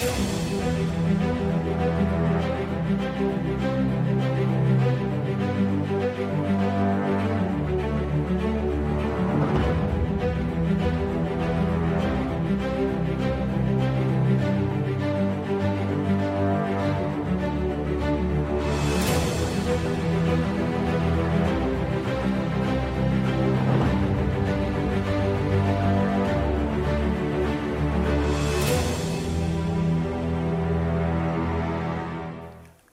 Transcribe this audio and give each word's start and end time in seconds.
Thank 0.00 0.40
you. 3.50 3.59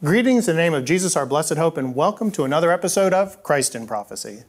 Greetings 0.07 0.47
in 0.47 0.55
the 0.55 0.61
name 0.61 0.73
of 0.73 0.85
Jesus, 0.85 1.17
our 1.17 1.25
blessed 1.25 1.57
hope, 1.57 1.75
and 1.75 1.93
welcome 1.93 2.31
to 2.31 2.45
another 2.45 2.71
episode 2.71 3.11
of 3.11 3.43
Christ 3.43 3.75
in 3.75 3.85
Prophecy. 3.85 4.43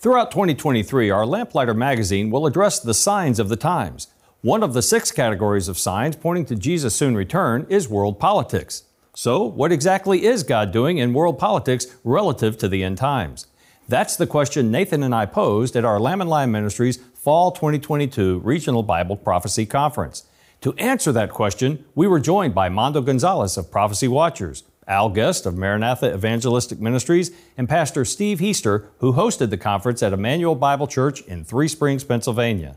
Throughout 0.00 0.32
2023, 0.32 1.08
our 1.08 1.24
Lamplighter 1.24 1.72
magazine 1.72 2.32
will 2.32 2.48
address 2.48 2.80
the 2.80 2.94
signs 2.94 3.38
of 3.38 3.48
the 3.48 3.54
times. 3.54 4.08
One 4.40 4.64
of 4.64 4.74
the 4.74 4.82
six 4.82 5.12
categories 5.12 5.68
of 5.68 5.78
signs 5.78 6.16
pointing 6.16 6.46
to 6.46 6.56
Jesus' 6.56 6.96
soon 6.96 7.14
return 7.14 7.64
is 7.68 7.88
world 7.88 8.18
politics. 8.18 8.82
So, 9.14 9.44
what 9.44 9.70
exactly 9.70 10.24
is 10.24 10.42
God 10.42 10.72
doing 10.72 10.98
in 10.98 11.14
world 11.14 11.38
politics 11.38 11.86
relative 12.02 12.58
to 12.58 12.68
the 12.68 12.82
end 12.82 12.98
times? 12.98 13.46
That's 13.88 14.16
the 14.16 14.26
question 14.26 14.72
Nathan 14.72 15.04
and 15.04 15.14
I 15.14 15.26
posed 15.26 15.76
at 15.76 15.84
our 15.84 16.00
Lamb 16.00 16.22
and 16.22 16.28
Lion 16.28 16.50
Ministries 16.50 16.96
Fall 16.96 17.52
2022 17.52 18.40
Regional 18.40 18.82
Bible 18.82 19.16
Prophecy 19.16 19.64
Conference. 19.64 20.26
To 20.62 20.72
answer 20.78 21.12
that 21.12 21.30
question, 21.30 21.84
we 21.94 22.06
were 22.06 22.18
joined 22.18 22.54
by 22.54 22.70
Mondo 22.70 23.02
Gonzalez 23.02 23.58
of 23.58 23.70
Prophecy 23.70 24.08
Watchers, 24.08 24.62
Al 24.86 25.10
Gist 25.10 25.46
of 25.46 25.56
Maranatha 25.56 26.12
Evangelistic 26.12 26.80
Ministries, 26.80 27.30
and 27.56 27.68
Pastor 27.68 28.04
Steve 28.04 28.38
Heister, 28.38 28.86
who 28.98 29.12
hosted 29.12 29.50
the 29.50 29.56
conference 29.56 30.02
at 30.02 30.12
Emmanuel 30.12 30.54
Bible 30.54 30.86
Church 30.86 31.22
in 31.22 31.44
Three 31.44 31.68
Springs, 31.68 32.04
Pennsylvania. 32.04 32.76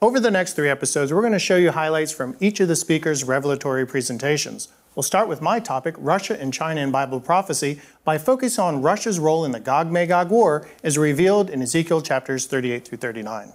Over 0.00 0.20
the 0.20 0.30
next 0.30 0.52
three 0.54 0.68
episodes, 0.68 1.12
we're 1.12 1.22
going 1.22 1.32
to 1.32 1.38
show 1.38 1.56
you 1.56 1.72
highlights 1.72 2.12
from 2.12 2.36
each 2.38 2.60
of 2.60 2.68
the 2.68 2.76
speakers' 2.76 3.24
revelatory 3.24 3.86
presentations. 3.86 4.68
We'll 4.94 5.02
start 5.02 5.28
with 5.28 5.42
my 5.42 5.58
topic, 5.60 5.94
Russia 5.98 6.40
and 6.40 6.52
China 6.52 6.80
in 6.80 6.90
Bible 6.90 7.20
prophecy, 7.20 7.80
by 8.04 8.18
focusing 8.18 8.62
on 8.62 8.82
Russia's 8.82 9.18
role 9.18 9.44
in 9.44 9.52
the 9.52 9.60
Gog 9.60 9.90
Magog 9.90 10.30
War 10.30 10.68
as 10.84 10.98
revealed 10.98 11.50
in 11.50 11.62
Ezekiel 11.62 12.00
chapters 12.00 12.46
38 12.46 12.86
through 12.86 12.98
39. 12.98 13.52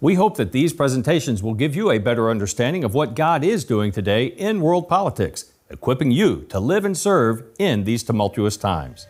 We 0.00 0.14
hope 0.14 0.36
that 0.36 0.52
these 0.52 0.74
presentations 0.74 1.42
will 1.42 1.54
give 1.54 1.74
you 1.74 1.90
a 1.90 1.98
better 1.98 2.28
understanding 2.28 2.84
of 2.84 2.92
what 2.92 3.14
God 3.14 3.42
is 3.42 3.64
doing 3.64 3.92
today 3.92 4.26
in 4.26 4.60
world 4.60 4.88
politics 4.88 5.52
equipping 5.70 6.10
you 6.10 6.42
to 6.48 6.60
live 6.60 6.84
and 6.84 6.96
serve 6.96 7.44
in 7.58 7.84
these 7.84 8.02
tumultuous 8.02 8.56
times. 8.56 9.06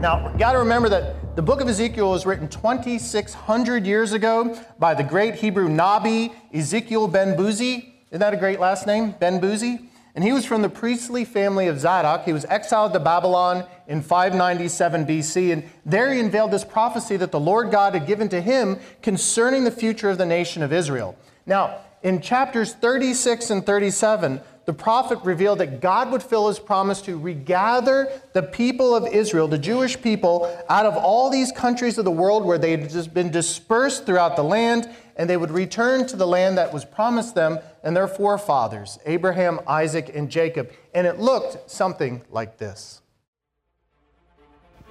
Now, 0.00 0.32
got 0.38 0.52
to 0.52 0.58
remember 0.58 0.88
that 0.88 1.36
the 1.36 1.42
book 1.42 1.60
of 1.60 1.68
Ezekiel 1.68 2.10
was 2.10 2.24
written 2.24 2.48
2,600 2.48 3.86
years 3.86 4.12
ago 4.12 4.58
by 4.78 4.94
the 4.94 5.02
great 5.02 5.34
Hebrew 5.34 5.68
Nabi 5.68 6.32
Ezekiel 6.54 7.06
Ben 7.06 7.36
Buzi. 7.36 7.92
Isn't 8.10 8.20
that 8.20 8.32
a 8.32 8.38
great 8.38 8.58
last 8.58 8.86
name? 8.86 9.14
Ben 9.20 9.40
Buzi? 9.40 9.86
And 10.14 10.24
he 10.24 10.32
was 10.32 10.44
from 10.44 10.62
the 10.62 10.68
priestly 10.68 11.24
family 11.24 11.68
of 11.68 11.78
Zadok. 11.78 12.24
He 12.24 12.32
was 12.32 12.44
exiled 12.46 12.94
to 12.94 13.00
Babylon 13.00 13.64
in 13.86 14.02
597 14.02 15.06
BC. 15.06 15.52
And 15.52 15.64
there 15.86 16.12
he 16.12 16.18
unveiled 16.18 16.50
this 16.50 16.64
prophecy 16.64 17.16
that 17.18 17.30
the 17.30 17.38
Lord 17.38 17.70
God 17.70 17.94
had 17.94 18.06
given 18.06 18.28
to 18.30 18.40
him 18.40 18.78
concerning 19.02 19.64
the 19.64 19.70
future 19.70 20.10
of 20.10 20.18
the 20.18 20.26
nation 20.26 20.62
of 20.62 20.72
Israel. 20.72 21.16
Now, 21.46 21.78
in 22.02 22.20
chapters 22.20 22.72
36 22.74 23.50
and 23.50 23.66
37, 23.66 24.40
the 24.66 24.72
prophet 24.72 25.18
revealed 25.24 25.58
that 25.58 25.80
God 25.80 26.12
would 26.12 26.22
fill 26.22 26.48
his 26.48 26.58
promise 26.58 27.02
to 27.02 27.18
regather 27.18 28.08
the 28.34 28.42
people 28.42 28.94
of 28.94 29.06
Israel, 29.06 29.48
the 29.48 29.58
Jewish 29.58 30.00
people, 30.00 30.46
out 30.68 30.86
of 30.86 30.96
all 30.96 31.28
these 31.28 31.50
countries 31.50 31.98
of 31.98 32.04
the 32.04 32.10
world 32.10 32.44
where 32.44 32.58
they 32.58 32.70
had 32.70 32.88
just 32.88 33.12
been 33.12 33.30
dispersed 33.30 34.06
throughout 34.06 34.36
the 34.36 34.44
land, 34.44 34.88
and 35.16 35.28
they 35.28 35.36
would 35.36 35.50
return 35.50 36.06
to 36.06 36.16
the 36.16 36.26
land 36.26 36.56
that 36.56 36.72
was 36.72 36.84
promised 36.84 37.34
them 37.34 37.58
and 37.82 37.96
their 37.96 38.08
forefathers, 38.08 38.98
Abraham, 39.06 39.60
Isaac, 39.66 40.14
and 40.14 40.30
Jacob. 40.30 40.70
And 40.94 41.06
it 41.06 41.18
looked 41.18 41.70
something 41.70 42.22
like 42.30 42.58
this. 42.58 43.02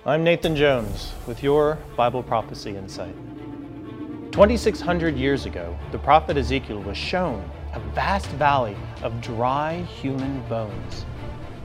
I'm 0.06 0.24
Nathan 0.24 0.56
Jones 0.56 1.14
with 1.28 1.42
your 1.42 1.78
Bible 1.96 2.24
Prophecy 2.24 2.75
Insight. 2.75 3.16
2,600 4.31 5.17
years 5.17 5.45
ago, 5.47 5.75
the 5.91 5.97
prophet 5.97 6.38
Ezekiel 6.38 6.81
was 6.84 6.95
shown 6.95 7.50
a 7.73 7.79
vast 7.94 8.28
valley 8.28 8.78
of 9.01 9.19
dry 9.22 9.81
human 10.00 10.41
bones. 10.47 11.06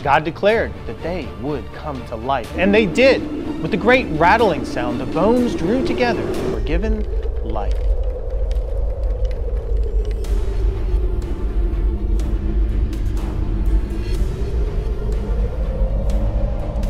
God 0.02 0.24
declared 0.24 0.72
that 0.86 1.00
they 1.02 1.28
would 1.42 1.64
come 1.74 2.04
to 2.06 2.16
life, 2.16 2.50
and 2.56 2.74
they 2.74 2.86
did. 2.86 3.22
With 3.62 3.74
a 3.74 3.76
great 3.76 4.06
rattling 4.18 4.64
sound, 4.64 4.98
the 4.98 5.06
bones 5.06 5.54
drew 5.54 5.86
together 5.86 6.22
and 6.22 6.54
were 6.54 6.60
given 6.60 7.06
life. 7.44 7.74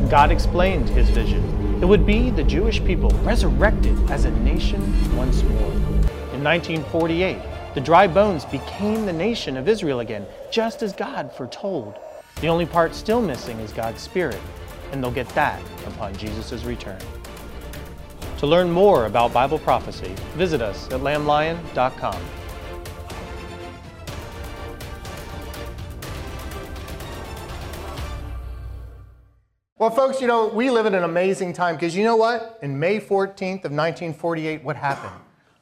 God 0.08 0.30
explained 0.30 0.88
his 0.90 1.10
vision 1.10 1.73
it 1.84 1.86
would 1.86 2.06
be 2.06 2.30
the 2.30 2.42
Jewish 2.42 2.82
people 2.82 3.10
resurrected 3.24 3.94
as 4.10 4.24
a 4.24 4.30
nation 4.40 4.80
once 5.14 5.42
more. 5.42 5.70
In 6.32 6.42
1948, 6.42 7.36
the 7.74 7.80
dry 7.82 8.06
bones 8.06 8.46
became 8.46 9.04
the 9.04 9.12
nation 9.12 9.58
of 9.58 9.68
Israel 9.68 10.00
again, 10.00 10.24
just 10.50 10.82
as 10.82 10.94
God 10.94 11.30
foretold. 11.30 11.96
The 12.40 12.46
only 12.46 12.64
part 12.64 12.94
still 12.94 13.20
missing 13.20 13.58
is 13.60 13.70
God's 13.70 14.00
Spirit, 14.00 14.40
and 14.92 15.04
they'll 15.04 15.10
get 15.10 15.28
that 15.34 15.60
upon 15.86 16.16
Jesus' 16.16 16.64
return. 16.64 17.00
To 18.38 18.46
learn 18.46 18.70
more 18.70 19.04
about 19.04 19.34
Bible 19.34 19.58
prophecy, 19.58 20.14
visit 20.36 20.62
us 20.62 20.86
at 20.86 21.00
lamblion.com. 21.00 22.18
Well, 29.84 29.94
folks, 29.94 30.18
you 30.18 30.26
know, 30.26 30.48
we 30.48 30.70
live 30.70 30.86
in 30.86 30.94
an 30.94 31.04
amazing 31.04 31.52
time 31.52 31.74
because 31.74 31.94
you 31.94 32.04
know 32.04 32.16
what? 32.16 32.58
In 32.62 32.80
May 32.80 32.98
14th 32.98 33.66
of 33.66 33.70
1948, 33.70 34.64
what 34.64 34.76
happened? 34.76 35.12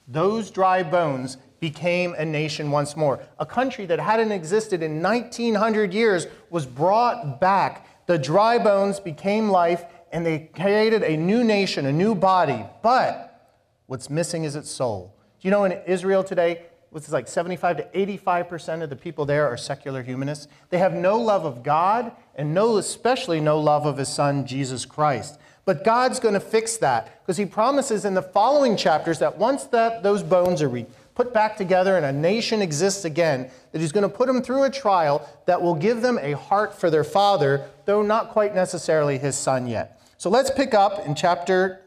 Those 0.06 0.48
dry 0.48 0.84
bones 0.84 1.38
became 1.58 2.14
a 2.16 2.24
nation 2.24 2.70
once 2.70 2.96
more. 2.96 3.18
A 3.40 3.44
country 3.44 3.84
that 3.86 3.98
hadn't 3.98 4.30
existed 4.30 4.80
in 4.80 5.02
1900 5.02 5.92
years 5.92 6.28
was 6.50 6.66
brought 6.66 7.40
back. 7.40 8.06
The 8.06 8.16
dry 8.16 8.58
bones 8.58 9.00
became 9.00 9.48
life 9.48 9.86
and 10.12 10.24
they 10.24 10.48
created 10.54 11.02
a 11.02 11.16
new 11.16 11.42
nation, 11.42 11.86
a 11.86 11.92
new 11.92 12.14
body. 12.14 12.64
But 12.80 13.58
what's 13.86 14.08
missing 14.08 14.44
is 14.44 14.54
its 14.54 14.70
soul. 14.70 15.16
Do 15.40 15.48
you 15.48 15.50
know 15.50 15.64
in 15.64 15.72
Israel 15.84 16.22
today, 16.22 16.62
which 16.92 17.04
is 17.04 17.12
like 17.12 17.26
75 17.26 17.78
to 17.78 17.84
85% 18.06 18.82
of 18.82 18.90
the 18.90 18.96
people 18.96 19.24
there 19.24 19.48
are 19.48 19.56
secular 19.56 20.02
humanists. 20.02 20.46
They 20.68 20.78
have 20.78 20.92
no 20.92 21.18
love 21.18 21.46
of 21.46 21.62
God 21.62 22.12
and 22.34 22.52
no, 22.52 22.76
especially 22.76 23.40
no 23.40 23.58
love 23.58 23.86
of 23.86 23.96
his 23.96 24.08
son, 24.08 24.46
Jesus 24.46 24.84
Christ. 24.84 25.38
But 25.64 25.84
God's 25.84 26.20
going 26.20 26.34
to 26.34 26.40
fix 26.40 26.76
that 26.78 27.22
because 27.22 27.38
he 27.38 27.46
promises 27.46 28.04
in 28.04 28.12
the 28.12 28.22
following 28.22 28.76
chapters 28.76 29.18
that 29.20 29.38
once 29.38 29.64
that, 29.64 30.02
those 30.02 30.22
bones 30.22 30.60
are 30.60 30.68
re- 30.68 30.86
put 31.14 31.32
back 31.32 31.56
together 31.56 31.96
and 31.96 32.04
a 32.04 32.12
nation 32.12 32.60
exists 32.60 33.06
again, 33.06 33.50
that 33.70 33.80
he's 33.80 33.92
going 33.92 34.02
to 34.02 34.14
put 34.14 34.26
them 34.26 34.42
through 34.42 34.64
a 34.64 34.70
trial 34.70 35.26
that 35.46 35.60
will 35.60 35.74
give 35.74 36.02
them 36.02 36.18
a 36.20 36.32
heart 36.32 36.78
for 36.78 36.90
their 36.90 37.04
father, 37.04 37.68
though 37.86 38.02
not 38.02 38.30
quite 38.30 38.54
necessarily 38.54 39.18
his 39.18 39.36
son 39.36 39.66
yet. 39.66 40.00
So 40.18 40.28
let's 40.28 40.50
pick 40.50 40.74
up 40.74 41.06
in 41.06 41.14
chapter 41.14 41.80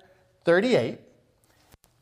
38. 0.46 1.00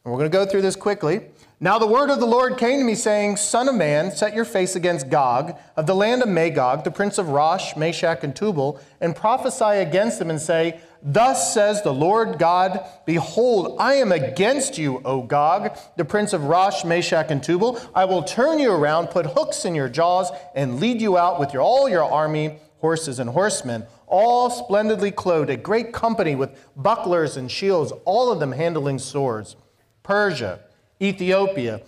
And 0.05 0.11
we're 0.11 0.19
going 0.19 0.31
to 0.31 0.37
go 0.37 0.45
through 0.45 0.61
this 0.61 0.75
quickly. 0.75 1.21
Now 1.63 1.79
the 1.79 1.87
word 1.87 2.09
of 2.09 2.19
the 2.19 2.25
Lord 2.25 2.57
came 2.57 2.79
to 2.79 2.83
me, 2.83 2.93
saying, 2.93 3.37
Son 3.37 3.69
of 3.69 3.75
man, 3.75 4.11
set 4.11 4.35
your 4.35 4.43
face 4.43 4.75
against 4.75 5.09
Gog, 5.09 5.57
of 5.77 5.85
the 5.85 5.95
land 5.95 6.21
of 6.21 6.27
Magog, 6.27 6.83
the 6.83 6.91
prince 6.91 7.17
of 7.17 7.29
Rosh, 7.29 7.77
Meshech, 7.77 8.21
and 8.21 8.35
Tubal, 8.35 8.81
and 8.99 9.15
prophesy 9.15 9.79
against 9.79 10.19
him, 10.19 10.29
and 10.29 10.41
say, 10.41 10.81
Thus 11.01 11.53
says 11.53 11.81
the 11.81 11.93
Lord 11.93 12.37
God, 12.37 12.85
Behold, 13.05 13.77
I 13.79 13.93
am 13.93 14.11
against 14.11 14.77
you, 14.77 15.01
O 15.05 15.21
Gog, 15.21 15.77
the 15.95 16.03
prince 16.03 16.33
of 16.33 16.43
Rosh, 16.43 16.83
Meshech, 16.83 17.31
and 17.31 17.41
Tubal. 17.41 17.79
I 17.95 18.03
will 18.03 18.23
turn 18.23 18.59
you 18.59 18.73
around, 18.73 19.07
put 19.07 19.27
hooks 19.27 19.63
in 19.63 19.73
your 19.73 19.87
jaws, 19.87 20.31
and 20.53 20.81
lead 20.81 21.01
you 21.01 21.17
out 21.17 21.39
with 21.39 21.53
your, 21.53 21.61
all 21.61 21.87
your 21.87 22.03
army, 22.03 22.59
horses 22.79 23.19
and 23.19 23.29
horsemen, 23.29 23.85
all 24.05 24.49
splendidly 24.49 25.11
clothed, 25.11 25.49
a 25.49 25.55
great 25.55 25.93
company 25.93 26.35
with 26.35 26.59
bucklers 26.75 27.37
and 27.37 27.49
shields, 27.49 27.93
all 28.03 28.33
of 28.33 28.41
them 28.41 28.51
handling 28.51 28.99
swords. 28.99 29.55
Persia, 30.03 30.59
Ethiopia, 31.03 31.81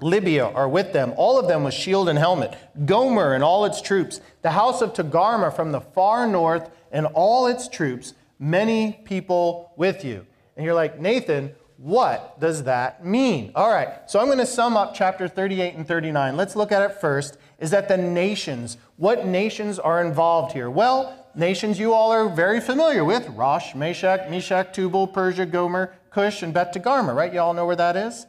Libya 0.00 0.46
are 0.46 0.68
with 0.68 0.92
them, 0.92 1.12
all 1.16 1.38
of 1.38 1.48
them 1.48 1.64
with 1.64 1.74
shield 1.74 2.08
and 2.08 2.18
helmet. 2.18 2.56
Gomer 2.84 3.34
and 3.34 3.44
all 3.44 3.64
its 3.64 3.82
troops, 3.82 4.20
the 4.42 4.52
house 4.52 4.80
of 4.80 4.92
Togarmah 4.92 5.54
from 5.54 5.72
the 5.72 5.80
far 5.80 6.26
north 6.26 6.70
and 6.92 7.06
all 7.06 7.46
its 7.46 7.68
troops, 7.68 8.14
many 8.38 9.00
people 9.04 9.72
with 9.76 10.04
you. 10.04 10.24
And 10.56 10.64
you're 10.64 10.74
like, 10.74 11.00
Nathan, 11.00 11.52
What 11.78 12.40
does 12.40 12.64
that 12.64 13.04
mean? 13.04 13.52
All 13.54 13.70
right, 13.70 13.88
so 14.10 14.18
I'm 14.18 14.26
going 14.26 14.38
to 14.38 14.46
sum 14.46 14.76
up 14.76 14.94
chapter 14.94 15.28
38 15.28 15.76
and 15.76 15.86
39. 15.86 16.36
Let's 16.36 16.56
look 16.56 16.72
at 16.72 16.82
it 16.82 17.00
first. 17.00 17.38
Is 17.60 17.70
that 17.70 17.86
the 17.86 17.96
nations? 17.96 18.78
What 18.96 19.26
nations 19.26 19.78
are 19.78 20.04
involved 20.04 20.52
here? 20.52 20.68
Well, 20.70 21.24
nations 21.36 21.78
you 21.78 21.94
all 21.94 22.10
are 22.10 22.28
very 22.28 22.60
familiar 22.60 23.04
with 23.04 23.28
Rosh, 23.28 23.76
Meshech, 23.76 24.28
Meshech, 24.28 24.72
Tubal, 24.72 25.06
Persia, 25.06 25.46
Gomer, 25.46 25.94
Cush, 26.10 26.42
and 26.42 26.52
Bet 26.52 26.74
Togarmah, 26.74 27.14
right? 27.14 27.32
You 27.32 27.38
all 27.38 27.54
know 27.54 27.64
where 27.64 27.76
that 27.76 27.96
is? 27.96 28.26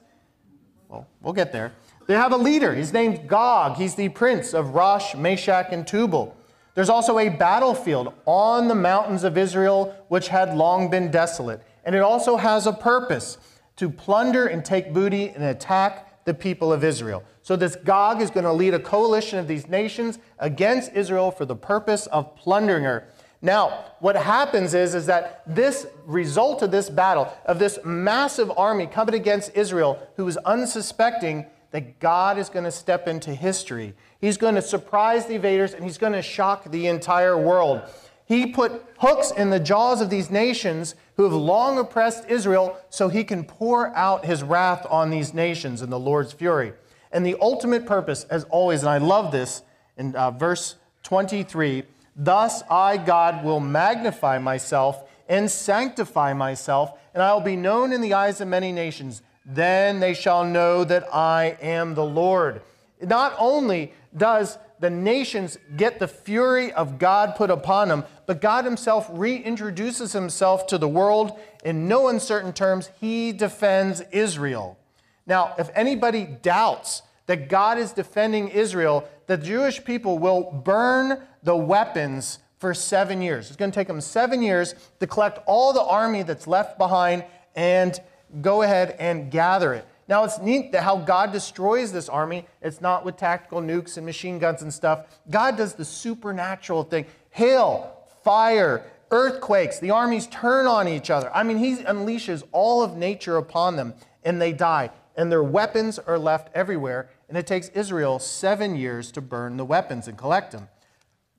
Well, 0.90 1.08
we'll 1.22 1.34
get 1.34 1.52
there. 1.52 1.72
They 2.08 2.16
have 2.16 2.34
a 2.34 2.38
leader. 2.38 2.74
He's 2.74 2.92
named 2.92 3.28
Gog. 3.28 3.78
He's 3.78 3.94
the 3.94 4.10
prince 4.10 4.56
of 4.56 4.74
Rosh, 4.74 5.14
Meshech, 5.14 5.72
and 5.72 5.86
Tubal. 5.86 6.36
There's 6.74 6.90
also 6.90 7.20
a 7.20 7.30
battlefield 7.30 8.14
on 8.26 8.68
the 8.68 8.76
mountains 8.76 9.24
of 9.24 9.38
Israel, 9.38 9.96
which 10.08 10.30
had 10.30 10.58
long 10.58 10.90
been 10.90 11.12
desolate. 11.12 11.62
And 11.86 11.94
it 11.94 12.02
also 12.02 12.38
has 12.38 12.66
a 12.66 12.74
purpose 12.74 13.38
to 13.76 13.90
plunder 13.90 14.48
and 14.48 14.66
take 14.66 14.92
booty 14.92 15.30
and 15.30 15.44
attack 15.44 16.26
the 16.26 16.34
people 16.34 16.74
of 16.74 16.84
Israel. 16.84 17.24
So, 17.44 17.56
this 17.56 17.76
Gog 17.76 18.22
is 18.22 18.30
going 18.30 18.44
to 18.44 18.54
lead 18.54 18.74
a 18.74 18.80
coalition 18.80 19.40
of 19.40 19.48
these 19.48 19.68
nations 19.68 20.20
against 20.40 20.94
Israel 20.94 21.32
for 21.32 21.46
the 21.46 21.56
purpose 21.56 22.08
of 22.08 22.36
plundering 22.36 22.84
her. 22.84 23.08
Now, 23.42 23.86
what 24.00 24.16
happens 24.18 24.74
is, 24.74 24.96
is 24.96 25.06
that 25.06 25.44
this 25.48 25.88
result 26.06 26.62
of 26.62 26.72
this 26.72 26.90
battle, 26.90 27.32
of 27.46 27.58
this 27.58 27.80
massive 27.86 28.52
army 28.58 28.86
coming 28.86 29.16
against 29.16 29.56
Israel, 29.56 30.06
who 30.16 30.28
is 30.28 30.38
unsuspecting 30.38 31.46
that 31.72 32.00
God 32.00 32.38
is 32.38 32.50
going 32.50 32.66
to 32.66 32.72
step 32.72 33.08
into 33.08 33.34
history. 33.34 33.94
He's 34.20 34.38
going 34.38 34.56
to 34.56 34.62
surprise 34.62 35.26
the 35.26 35.36
invaders 35.36 35.74
and 35.74 35.84
he's 35.84 35.98
going 35.98 36.14
to 36.14 36.22
shock 36.22 36.70
the 36.70 36.88
entire 36.88 37.38
world. 37.38 37.82
He 38.26 38.48
put 38.48 38.84
hooks 38.98 39.32
in 39.32 39.50
the 39.50 39.60
jaws 39.60 40.02
of 40.02 40.10
these 40.10 40.30
nations 40.30 40.96
who 41.16 41.24
have 41.24 41.34
long 41.34 41.80
oppressed 41.80 42.30
Israel 42.30 42.78
so 42.90 43.08
he 43.08 43.24
can 43.24 43.44
pour 43.44 43.96
out 43.96 44.26
his 44.26 44.44
wrath 44.44 44.86
on 44.90 45.10
these 45.10 45.34
nations 45.34 45.82
in 45.82 45.90
the 45.90 46.00
Lord's 46.00 46.34
fury. 46.34 46.74
And 47.12 47.26
the 47.26 47.38
ultimate 47.42 47.86
purpose, 47.86 48.26
as 48.26 48.44
always, 48.46 48.82
and 48.82 48.90
I 48.90 48.98
love 48.98 49.32
this 49.32 49.64
in 49.98 50.16
uh, 50.16 50.32
verse 50.32 50.76
23 51.04 51.84
Thus 52.22 52.64
I, 52.70 52.98
God, 52.98 53.46
will 53.46 53.62
magnify 53.62 54.40
myself 54.40 55.10
and 55.30 55.50
sanctify 55.50 56.34
myself, 56.34 56.92
and 57.14 57.24
I 57.24 57.34
will 57.34 57.40
be 57.40 57.56
known 57.56 57.94
in 57.94 58.02
the 58.02 58.14
eyes 58.14 58.42
of 58.42 58.50
many 58.50 58.74
nations. 58.74 59.22
Then 59.46 60.02
they 60.02 60.14
shall 60.14 60.44
know 60.44 60.84
that 60.84 61.08
I 61.16 61.58
am 61.62 61.96
the 61.96 62.04
Lord. 62.04 62.62
Not 63.02 63.36
only 63.40 63.94
does 64.16 64.58
the 64.82 64.90
nations 64.90 65.58
get 65.78 66.00
the 66.00 66.10
fury 66.10 66.74
of 66.74 67.00
God 67.00 67.36
put 67.38 67.50
upon 67.50 67.88
them, 67.88 68.04
but 68.26 68.42
God 68.42 68.66
Himself 68.66 69.10
reintroduces 69.12 70.12
Himself 70.12 70.68
to 70.68 70.78
the 70.78 70.90
world. 70.90 71.40
In 71.64 71.88
no 71.88 72.10
uncertain 72.10 72.52
terms, 72.52 72.90
He 73.00 73.32
defends 73.32 74.02
Israel. 74.12 74.78
Now, 75.26 75.54
if 75.58 75.70
anybody 75.74 76.26
doubts 76.26 77.02
that 77.28 77.48
God 77.48 77.78
is 77.78 77.94
defending 77.94 78.50
Israel, 78.50 79.08
the 79.30 79.38
Jewish 79.38 79.86
people 79.86 80.18
will 80.18 80.42
burn 80.42 81.22
the 81.44 81.56
weapons 81.56 82.40
for 82.58 82.74
seven 82.74 83.22
years. 83.22 83.46
It's 83.46 83.56
going 83.56 83.70
to 83.70 83.76
take 83.76 83.88
them 83.88 84.02
seven 84.02 84.42
years 84.42 84.74
to 85.00 85.06
collect 85.06 85.38
all 85.46 85.72
the 85.72 85.84
army 85.84 86.24
that's 86.24 86.48
left 86.48 86.80
behind 86.80 87.24
and 87.56 88.00
go 88.42 88.64
ahead 88.64 88.96
and 88.98 89.30
gather 89.30 89.76
it. 89.76 89.86
Now, 90.08 90.24
it's 90.24 90.40
neat 90.40 90.72
that 90.72 90.82
how 90.82 90.98
God 90.98 91.32
destroys 91.32 91.92
this 91.92 92.10
army. 92.10 92.48
It's 92.64 92.82
not 92.82 93.06
with 93.06 93.18
tactical 93.18 93.62
nukes 93.62 93.98
and 93.98 94.06
machine 94.08 94.40
guns 94.40 94.64
and 94.64 94.74
stuff. 94.74 95.06
God 95.30 95.56
does 95.56 95.76
the 95.76 95.86
supernatural 95.86 96.82
thing 96.82 97.06
hail, 97.30 98.08
fire, 98.24 98.84
earthquakes. 99.12 99.78
The 99.78 99.92
armies 99.92 100.26
turn 100.26 100.66
on 100.66 100.88
each 100.88 101.12
other. 101.12 101.30
I 101.36 101.44
mean, 101.44 101.60
he 101.60 101.76
unleashes 101.76 102.42
all 102.52 102.82
of 102.82 102.98
nature 102.98 103.38
upon 103.38 103.76
them, 103.76 103.94
and 104.24 104.42
they 104.42 104.54
die. 104.54 104.90
And 105.16 105.32
their 105.32 105.44
weapons 105.44 106.00
are 106.00 106.18
left 106.18 106.50
everywhere. 106.56 107.10
And 107.30 107.38
it 107.38 107.48
takes 107.48 107.70
Israel 107.70 108.20
seven 108.20 108.76
years 108.76 109.12
to 109.14 109.22
burn 109.22 109.56
the 109.56 109.66
weapons 109.66 110.08
and 110.08 110.18
collect 110.18 110.52
them 110.52 110.68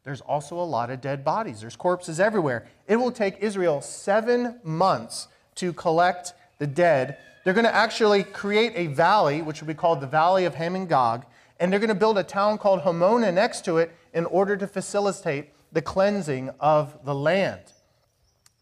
there's 0.05 0.21
also 0.23 0.59
a 0.59 0.65
lot 0.65 0.91
of 0.91 1.01
dead 1.01 1.25
bodies. 1.25 1.61
There's 1.61 1.77
corpses 1.77 2.21
everywhere. 2.21 2.67
It 2.87 2.97
will 2.97 3.13
take 3.13 3.37
Israel 3.41 3.81
seven 3.81 4.59
months 4.65 5.29
to 5.57 5.73
collect 5.73 6.33
the 6.59 6.67
dead. 6.67 7.19
They're 7.45 7.55
going 7.55 7.67
to 7.67 7.75
actually 7.75 8.25
create 8.25 8.73
a 8.75 8.87
valley, 8.89 9.43
which 9.43 9.61
will 9.61 9.69
be 9.69 9.75
called 9.75 10.01
the 10.01 10.07
Valley 10.07 10.47
of 10.47 10.55
Hamon 10.55 10.87
Gog, 10.87 11.27
and 11.59 11.71
they're 11.71 11.81
going 11.81 11.89
to 11.89 11.95
build 11.95 12.17
a 12.17 12.23
town 12.23 12.57
called 12.57 12.81
Hamonah 12.81 13.33
next 13.33 13.65
to 13.67 13.79
it 13.79 13.95
in 14.15 14.25
order 14.27 14.57
to 14.57 14.67
facilitate 14.67 15.51
the 15.73 15.83
cleansing 15.83 16.51
of 16.59 17.05
the 17.05 17.15
land. 17.15 17.61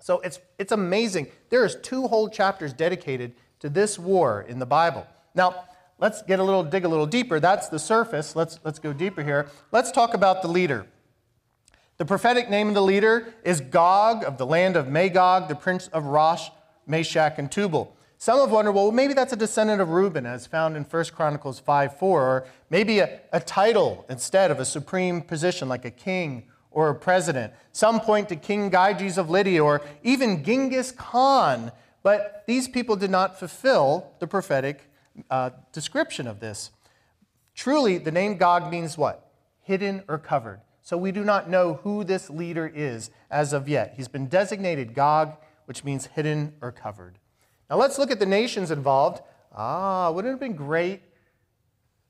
So 0.01 0.21
it's, 0.21 0.41
it's 0.59 0.73
amazing. 0.73 1.29
There's 1.51 1.77
two 1.77 2.09
whole 2.09 2.29
chapters 2.29 2.73
dedicated 2.73 3.35
to 3.61 3.69
this 3.69 3.99
war 3.99 4.45
in 4.49 4.59
the 4.59 4.67
Bible. 4.67 5.07
Now, 5.35 5.65
let's 5.99 6.23
get 6.23 6.39
a 6.39 6.45
little, 6.45 6.63
dig 6.63 6.85
a 6.85 6.89
little 6.89 7.07
deeper. 7.07 7.41
That's 7.41 7.69
the 7.69 7.79
surface. 7.79 8.35
Let's, 8.35 8.59
let's 8.65 8.79
go 8.79 8.93
deeper 8.93 9.23
here. 9.23 9.49
Let's 9.73 9.93
talk 9.93 10.15
about 10.15 10.43
the 10.43 10.49
leader. 10.49 10.87
The 11.99 12.05
prophetic 12.05 12.49
name 12.49 12.69
of 12.69 12.75
the 12.75 12.83
leader 12.83 13.35
is 13.43 13.61
Gog 13.61 14.23
of 14.23 14.39
the 14.39 14.47
land 14.47 14.77
of 14.77 14.89
Magog, 14.89 15.49
the 15.49 15.57
prince 15.57 15.89
of 15.89 16.05
Rosh, 16.05 16.49
Meshech, 16.87 17.39
and 17.39 17.51
Tubal. 17.51 17.97
Some 18.19 18.41
have 18.41 18.51
wondered, 18.51 18.73
well, 18.73 18.91
maybe 18.91 19.15
that's 19.15 19.33
a 19.33 19.37
descendant 19.37 19.81
of 19.81 19.91
Reuben, 19.91 20.27
as 20.27 20.47
found 20.47 20.77
in 20.77 20.83
1 20.85 21.05
Chronicles 21.07 21.61
5 21.61 21.99
4, 21.99 22.23
or 22.23 22.47
maybe 22.69 22.99
a, 22.99 23.21
a 23.33 23.41
title 23.41 24.05
instead 24.09 24.51
of 24.51 24.59
a 24.59 24.65
supreme 24.65 25.23
position 25.23 25.69
like 25.69 25.85
a 25.85 25.91
king 25.91 26.45
or 26.71 26.89
a 26.89 26.95
president. 26.95 27.53
Some 27.73 28.01
point 28.01 28.29
to 28.29 28.37
King 28.37 28.71
Gyges 28.71 29.19
of 29.19 29.31
Lydia 29.31 29.63
or 29.63 29.83
even 30.03 30.43
Genghis 30.43 30.93
Khan, 30.93 31.73
but 32.03 32.45
these 32.47 32.69
people 32.69 32.97
did 32.97 33.11
not 33.11 33.39
fulfill 33.39 34.13
the 34.19 34.27
prophetic 34.27 34.88
uh, 35.31 35.51
description 35.73 36.27
of 36.27 36.41
this. 36.41 36.71
Truly, 37.55 37.99
the 37.99 38.13
name 38.13 38.37
Gog 38.37 38.71
means 38.71 38.97
what? 38.97 39.31
Hidden 39.63 40.05
or 40.09 40.19
covered. 40.19 40.61
So 40.83 40.97
we 40.97 41.13
do 41.13 41.25
not 41.25 41.51
know 41.51 41.75
who 41.83 42.03
this 42.03 42.31
leader 42.31 42.67
is 42.67 43.11
as 43.31 43.53
of 43.53 43.69
yet. 43.69 43.95
He's 43.97 44.09
been 44.09 44.27
designated 44.27 44.95
Gog, 44.95 45.37
which 45.67 45.85
means 45.85 46.07
hidden 46.07 46.55
or 46.63 46.73
covered. 46.73 47.19
Now 47.69 47.77
let's 47.77 47.99
look 47.99 48.11
at 48.11 48.19
the 48.19 48.27
nations 48.27 48.71
involved. 48.71 49.21
Ah, 49.55 50.11
wouldn't 50.11 50.31
it 50.31 50.35
have 50.35 50.41
been 50.41 50.57
great 50.57 51.03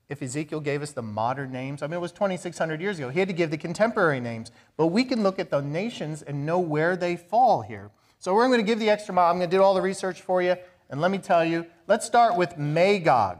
if 0.07 0.21
Ezekiel 0.21 0.61
gave 0.61 0.81
us 0.81 0.91
the 0.91 1.01
modern 1.01 1.51
names? 1.51 1.83
I 1.83 1.87
mean, 1.87 1.95
it 1.95 2.01
was 2.01 2.13
2,600 2.13 2.79
years 2.79 2.99
ago. 2.99 3.09
He 3.09 3.19
had 3.19 3.27
to 3.27 3.33
give 3.33 3.51
the 3.51 3.57
contemporary 3.57 4.21
names. 4.21 4.51
But 4.77 4.87
we 4.87 5.03
can 5.03 5.23
look 5.23 5.39
at 5.39 5.49
the 5.49 5.61
nations 5.61 6.21
and 6.21 6.45
know 6.45 6.59
where 6.59 6.95
they 6.95 7.17
fall 7.17 7.61
here. 7.61 7.91
So 8.17 8.33
we're 8.33 8.47
going 8.47 8.59
to 8.59 8.65
give 8.65 8.79
the 8.79 8.89
extra 8.89 9.13
mile. 9.13 9.29
I'm 9.29 9.37
going 9.37 9.49
to 9.49 9.57
do 9.57 9.63
all 9.63 9.73
the 9.73 9.81
research 9.81 10.21
for 10.21 10.41
you. 10.41 10.55
And 10.89 10.99
let 10.99 11.11
me 11.11 11.19
tell 11.19 11.45
you, 11.45 11.65
let's 11.87 12.05
start 12.05 12.35
with 12.35 12.57
Magog. 12.57 13.39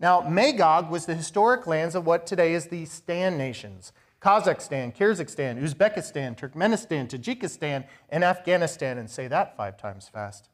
Now, 0.00 0.22
Magog 0.22 0.90
was 0.90 1.06
the 1.06 1.14
historic 1.14 1.66
lands 1.66 1.94
of 1.94 2.06
what 2.06 2.26
today 2.26 2.54
is 2.54 2.66
the 2.66 2.84
Stan 2.86 3.38
nations. 3.38 3.92
Kazakhstan, 4.20 4.94
Kyrgyzstan, 4.94 5.62
Uzbekistan, 5.62 6.36
Turkmenistan, 6.36 7.08
Tajikistan, 7.08 7.84
and 8.10 8.24
Afghanistan, 8.24 8.98
and 8.98 9.08
say 9.08 9.28
that 9.28 9.56
five 9.56 9.78
times 9.78 10.08
fast. 10.08 10.48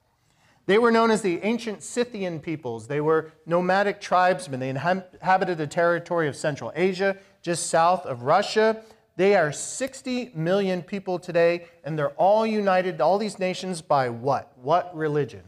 They 0.66 0.78
were 0.78 0.90
known 0.90 1.10
as 1.10 1.22
the 1.22 1.40
ancient 1.42 1.82
Scythian 1.82 2.40
peoples. 2.40 2.88
They 2.88 3.00
were 3.00 3.32
nomadic 3.46 4.00
tribesmen. 4.00 4.60
They 4.60 4.68
inhabited 4.68 5.58
the 5.58 5.66
territory 5.66 6.28
of 6.28 6.36
Central 6.36 6.72
Asia, 6.74 7.16
just 7.40 7.68
south 7.68 8.04
of 8.04 8.22
Russia. 8.22 8.82
They 9.16 9.36
are 9.36 9.52
60 9.52 10.32
million 10.34 10.82
people 10.82 11.18
today, 11.18 11.66
and 11.84 11.98
they're 11.98 12.10
all 12.10 12.44
united, 12.44 13.00
all 13.00 13.16
these 13.16 13.38
nations, 13.38 13.80
by 13.80 14.10
what? 14.10 14.52
What 14.58 14.94
religion? 14.94 15.42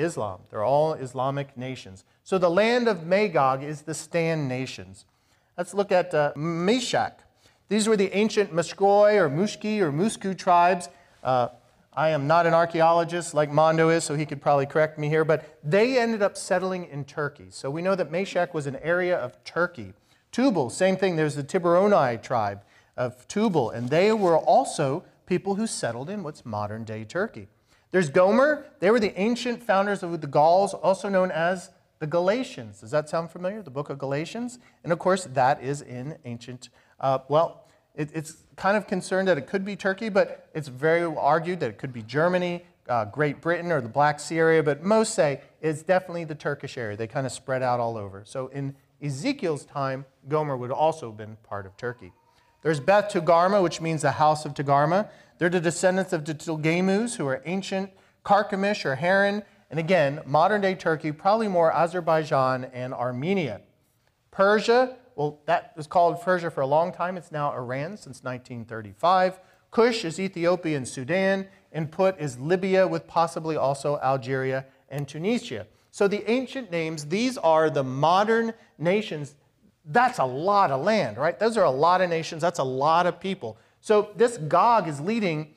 Islam. 0.00 0.40
They're 0.50 0.64
all 0.64 0.94
Islamic 0.94 1.56
nations. 1.56 2.04
So 2.24 2.38
the 2.38 2.50
land 2.50 2.88
of 2.88 3.06
Magog 3.06 3.62
is 3.62 3.82
the 3.82 3.94
Stan 3.94 4.48
nations. 4.48 5.04
Let's 5.56 5.74
look 5.74 5.92
at 5.92 6.14
uh, 6.14 6.32
Meshech. 6.36 7.20
These 7.68 7.86
were 7.86 7.96
the 7.96 8.12
ancient 8.16 8.52
Mushkoi 8.52 9.14
or 9.14 9.28
Mushki 9.30 9.80
or 9.80 9.92
Musku 9.92 10.36
tribes. 10.36 10.88
Uh, 11.22 11.48
I 11.92 12.10
am 12.10 12.26
not 12.26 12.46
an 12.46 12.54
archaeologist 12.54 13.34
like 13.34 13.50
Mondo 13.50 13.88
is, 13.90 14.04
so 14.04 14.14
he 14.14 14.24
could 14.24 14.40
probably 14.40 14.66
correct 14.66 14.98
me 14.98 15.08
here, 15.08 15.24
but 15.24 15.58
they 15.62 15.98
ended 15.98 16.22
up 16.22 16.36
settling 16.36 16.86
in 16.86 17.04
Turkey. 17.04 17.46
So 17.50 17.70
we 17.70 17.82
know 17.82 17.94
that 17.94 18.10
Meshech 18.10 18.54
was 18.54 18.66
an 18.66 18.76
area 18.76 19.16
of 19.16 19.42
Turkey. 19.44 19.92
Tubal, 20.32 20.70
same 20.70 20.96
thing. 20.96 21.16
There's 21.16 21.34
the 21.34 21.42
Tiburonai 21.44 22.22
tribe 22.22 22.62
of 22.96 23.26
Tubal, 23.26 23.70
and 23.70 23.90
they 23.90 24.12
were 24.12 24.38
also 24.38 25.04
people 25.26 25.56
who 25.56 25.66
settled 25.66 26.08
in 26.08 26.22
what's 26.22 26.46
modern 26.46 26.84
day 26.84 27.04
Turkey. 27.04 27.48
There's 27.90 28.08
Gomer. 28.08 28.66
They 28.78 28.90
were 28.90 29.00
the 29.00 29.18
ancient 29.18 29.62
founders 29.62 30.02
of 30.02 30.20
the 30.20 30.26
Gauls, 30.26 30.74
also 30.74 31.08
known 31.08 31.30
as 31.30 31.70
the 31.98 32.06
Galatians. 32.06 32.80
Does 32.80 32.90
that 32.92 33.08
sound 33.08 33.30
familiar? 33.30 33.62
The 33.62 33.70
book 33.70 33.90
of 33.90 33.98
Galatians? 33.98 34.58
And 34.84 34.92
of 34.92 34.98
course, 34.98 35.24
that 35.24 35.62
is 35.62 35.82
in 35.82 36.16
ancient, 36.24 36.68
uh, 37.00 37.18
well, 37.28 37.66
it, 37.94 38.10
it's 38.14 38.44
kind 38.56 38.76
of 38.76 38.86
concerned 38.86 39.28
that 39.28 39.38
it 39.38 39.46
could 39.46 39.64
be 39.64 39.76
Turkey, 39.76 40.08
but 40.08 40.48
it's 40.54 40.68
very 40.68 41.02
argued 41.02 41.60
that 41.60 41.70
it 41.70 41.78
could 41.78 41.92
be 41.92 42.02
Germany, 42.02 42.64
uh, 42.88 43.04
Great 43.06 43.40
Britain, 43.40 43.72
or 43.72 43.80
the 43.80 43.88
Black 43.88 44.20
Sea 44.20 44.38
area, 44.38 44.62
but 44.62 44.82
most 44.82 45.14
say 45.14 45.40
it's 45.60 45.82
definitely 45.82 46.24
the 46.24 46.34
Turkish 46.34 46.78
area. 46.78 46.96
They 46.96 47.06
kind 47.06 47.26
of 47.26 47.32
spread 47.32 47.62
out 47.62 47.80
all 47.80 47.96
over. 47.96 48.22
So 48.24 48.46
in 48.48 48.76
Ezekiel's 49.02 49.64
time, 49.64 50.06
Gomer 50.28 50.56
would 50.56 50.70
also 50.70 51.08
have 51.08 51.16
been 51.16 51.36
part 51.42 51.66
of 51.66 51.76
Turkey. 51.76 52.12
There's 52.62 52.80
Beth 52.80 53.10
Togarmah, 53.10 53.62
which 53.62 53.80
means 53.80 54.02
the 54.02 54.12
house 54.12 54.44
of 54.44 54.54
Togarmah. 54.54 55.08
They're 55.38 55.48
the 55.48 55.60
descendants 55.60 56.12
of 56.12 56.24
the 56.24 56.34
Togarmahs, 56.34 57.16
who 57.16 57.26
are 57.26 57.42
ancient 57.46 57.90
Carchemish 58.24 58.84
or 58.84 58.96
Haran, 58.96 59.42
And 59.70 59.78
again, 59.78 60.20
modern 60.26 60.60
day 60.60 60.74
Turkey, 60.74 61.12
probably 61.12 61.46
more 61.46 61.72
Azerbaijan 61.72 62.64
and 62.64 62.92
Armenia. 62.92 63.60
Persia, 64.32 64.96
well, 65.14 65.40
that 65.46 65.72
was 65.76 65.86
called 65.86 66.20
Persia 66.20 66.50
for 66.50 66.60
a 66.60 66.66
long 66.66 66.92
time. 66.92 67.16
It's 67.16 67.30
now 67.30 67.52
Iran 67.52 67.96
since 67.96 68.22
1935. 68.24 69.38
Kush 69.70 70.04
is 70.04 70.18
Ethiopia 70.18 70.76
and 70.76 70.88
Sudan. 70.88 71.46
And 71.72 71.90
Put 71.90 72.18
is 72.18 72.38
Libya, 72.38 72.88
with 72.88 73.06
possibly 73.06 73.56
also 73.56 73.98
Algeria 74.00 74.66
and 74.88 75.06
Tunisia. 75.06 75.68
So 75.92 76.08
the 76.08 76.28
ancient 76.28 76.72
names, 76.72 77.06
these 77.06 77.38
are 77.38 77.70
the 77.70 77.84
modern 77.84 78.54
nations. 78.76 79.36
That's 79.90 80.18
a 80.18 80.24
lot 80.24 80.70
of 80.70 80.82
land, 80.82 81.16
right? 81.16 81.38
Those 81.38 81.56
are 81.56 81.64
a 81.64 81.70
lot 81.70 82.00
of 82.00 82.08
nations. 82.08 82.42
That's 82.42 82.60
a 82.60 82.64
lot 82.64 83.06
of 83.06 83.18
people. 83.18 83.58
So 83.80 84.10
this 84.16 84.38
Gog 84.38 84.86
is 84.86 85.00
leading 85.00 85.54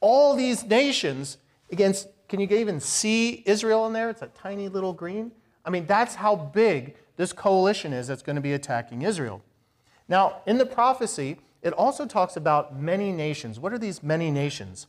all 0.00 0.36
these 0.36 0.64
nations 0.64 1.38
against, 1.72 2.08
can 2.28 2.38
you 2.38 2.46
even 2.48 2.78
see 2.78 3.42
Israel 3.46 3.86
in 3.86 3.92
there? 3.92 4.10
It's 4.10 4.22
a 4.22 4.28
tiny 4.28 4.68
little 4.68 4.92
green. 4.92 5.32
I 5.64 5.70
mean, 5.70 5.86
that's 5.86 6.14
how 6.14 6.36
big 6.36 6.94
this 7.16 7.32
coalition 7.32 7.92
is 7.92 8.06
that's 8.06 8.22
going 8.22 8.36
to 8.36 8.42
be 8.42 8.52
attacking 8.52 9.02
Israel. 9.02 9.42
Now, 10.08 10.42
in 10.46 10.58
the 10.58 10.66
prophecy, 10.66 11.38
it 11.62 11.72
also 11.72 12.06
talks 12.06 12.36
about 12.36 12.78
many 12.78 13.10
nations. 13.10 13.58
What 13.58 13.72
are 13.72 13.78
these 13.78 14.02
many 14.02 14.30
nations? 14.30 14.86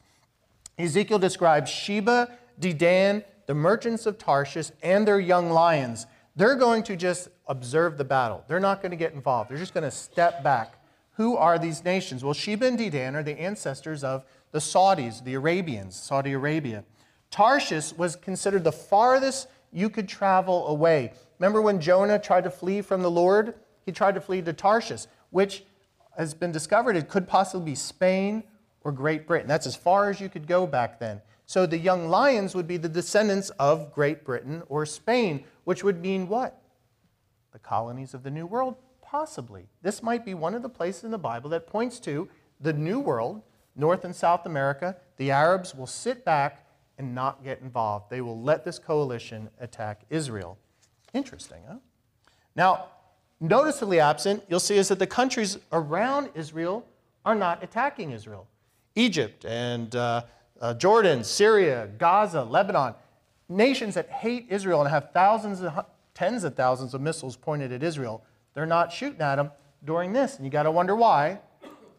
Ezekiel 0.78 1.20
describes 1.20 1.72
Sheba, 1.72 2.38
Dedan, 2.60 3.24
the 3.48 3.56
merchants 3.56 4.06
of 4.06 4.18
Tarshish, 4.18 4.72
and 4.84 5.08
their 5.08 5.20
young 5.20 5.50
lions. 5.50 6.06
They're 6.36 6.56
going 6.56 6.84
to 6.84 6.96
just 6.96 7.30
observe 7.48 7.98
the 7.98 8.04
battle. 8.04 8.44
They're 8.48 8.60
not 8.60 8.82
going 8.82 8.92
to 8.92 8.98
get 8.98 9.14
involved. 9.14 9.50
They're 9.50 9.58
just 9.58 9.74
going 9.74 9.86
to 9.86 9.92
step 9.92 10.44
back. 10.44 10.80
Who 11.14 11.38
are 11.38 11.58
these 11.58 11.84
nations? 11.86 12.24
Well, 12.24 12.34
Sheba 12.34 12.66
and 12.66 12.78
Dedan 12.78 13.14
are 13.14 13.24
the 13.24 13.40
ancestors 13.40 14.04
of 14.04 14.26
the 14.52 14.60
Saudis, 14.60 15.24
the 15.24 15.36
Arabians, 15.36 15.96
Saudi 15.96 16.34
Arabia. 16.34 16.84
Tarshish 17.32 17.94
was 17.94 18.18
considered 18.18 18.64
the 18.64 18.72
farthest 18.72 19.48
you 19.72 19.90
could 19.90 20.10
travel 20.10 20.68
away. 20.68 21.14
Remember 21.40 21.62
when 21.62 21.80
Jonah 21.80 22.20
tried 22.20 22.44
to 22.44 22.50
flee 22.50 22.82
from 22.82 23.02
the 23.02 23.12
Lord? 23.12 23.56
He 23.86 23.92
tried 23.92 24.16
to 24.16 24.22
flee 24.22 24.42
to 24.42 24.54
Tarshish, 24.54 25.06
which 25.30 25.64
has 26.18 26.34
been 26.34 26.52
discovered 26.52 26.96
it 26.96 27.08
could 27.08 27.28
possibly 27.28 27.72
be 27.72 27.76
Spain 27.76 28.44
or 28.84 28.92
Great 28.92 29.26
Britain. 29.26 29.48
That's 29.48 29.68
as 29.68 29.76
far 29.76 30.10
as 30.10 30.20
you 30.20 30.30
could 30.30 30.48
go 30.48 30.68
back 30.68 31.00
then. 31.00 31.22
So 31.46 31.66
the 31.66 31.78
young 31.78 32.10
lions 32.10 32.56
would 32.56 32.68
be 32.68 32.78
the 32.78 32.90
descendants 32.90 33.50
of 33.52 33.94
Great 33.94 34.24
Britain 34.24 34.64
or 34.68 34.86
Spain, 34.86 35.44
which 35.64 35.84
would 35.84 36.02
mean 36.02 36.28
what? 36.28 36.62
The 37.52 37.60
colonies 37.60 38.14
of 38.14 38.24
the 38.24 38.32
New 38.32 38.46
World? 38.46 38.76
Possibly. 39.02 39.68
This 39.82 40.02
might 40.02 40.26
be 40.26 40.34
one 40.34 40.56
of 40.56 40.62
the 40.62 40.70
places 40.70 41.04
in 41.04 41.12
the 41.12 41.18
Bible 41.18 41.50
that 41.52 41.68
points 41.68 42.00
to 42.02 42.28
the 42.60 42.74
New 42.74 43.00
World, 43.00 43.42
North 43.76 44.04
and 44.06 44.16
South 44.16 44.46
America. 44.46 44.96
The 45.18 45.32
Arabs 45.32 45.76
will 45.76 45.88
sit 45.88 46.26
back 46.26 46.66
and 46.98 47.14
not 47.14 47.44
get 47.44 47.62
involved. 47.62 48.10
They 48.10 48.22
will 48.22 48.42
let 48.42 48.66
this 48.66 48.80
coalition 48.80 49.50
attack 49.60 50.02
Israel. 50.10 50.58
Interesting, 51.14 51.62
huh? 51.68 51.76
Now, 52.56 52.88
noticeably 53.40 54.00
absent, 54.00 54.44
you'll 54.50 54.60
see 54.60 54.78
is 54.78 54.88
that 54.88 55.00
the 55.00 55.08
countries 55.08 55.58
around 55.72 56.30
Israel 56.36 56.86
are 57.26 57.36
not 57.36 57.64
attacking 57.64 58.12
Israel. 58.12 58.48
Egypt 58.96 59.46
and 59.46 59.96
uh, 59.96 60.24
uh, 60.62 60.74
Jordan, 60.74 61.24
Syria, 61.24 61.90
Gaza, 61.98 62.44
Lebanon, 62.44 62.96
nations 63.50 63.96
that 63.96 64.10
hate 64.10 64.48
Israel 64.50 64.82
and 64.82 64.90
have 64.90 65.12
thousands, 65.12 65.62
tens 66.14 66.44
of 66.44 66.56
thousands 66.56 66.94
of 66.94 67.02
missiles 67.02 67.36
pointed 67.36 67.72
at 67.72 67.84
Israel, 67.84 68.24
they're 68.54 68.66
not 68.66 68.92
shooting 68.92 69.22
at 69.22 69.36
them 69.36 69.52
during 69.84 70.14
this. 70.14 70.38
And 70.38 70.46
you 70.46 70.52
got 70.52 70.64
to 70.64 70.72
wonder 70.72 70.96
why. 70.96 71.40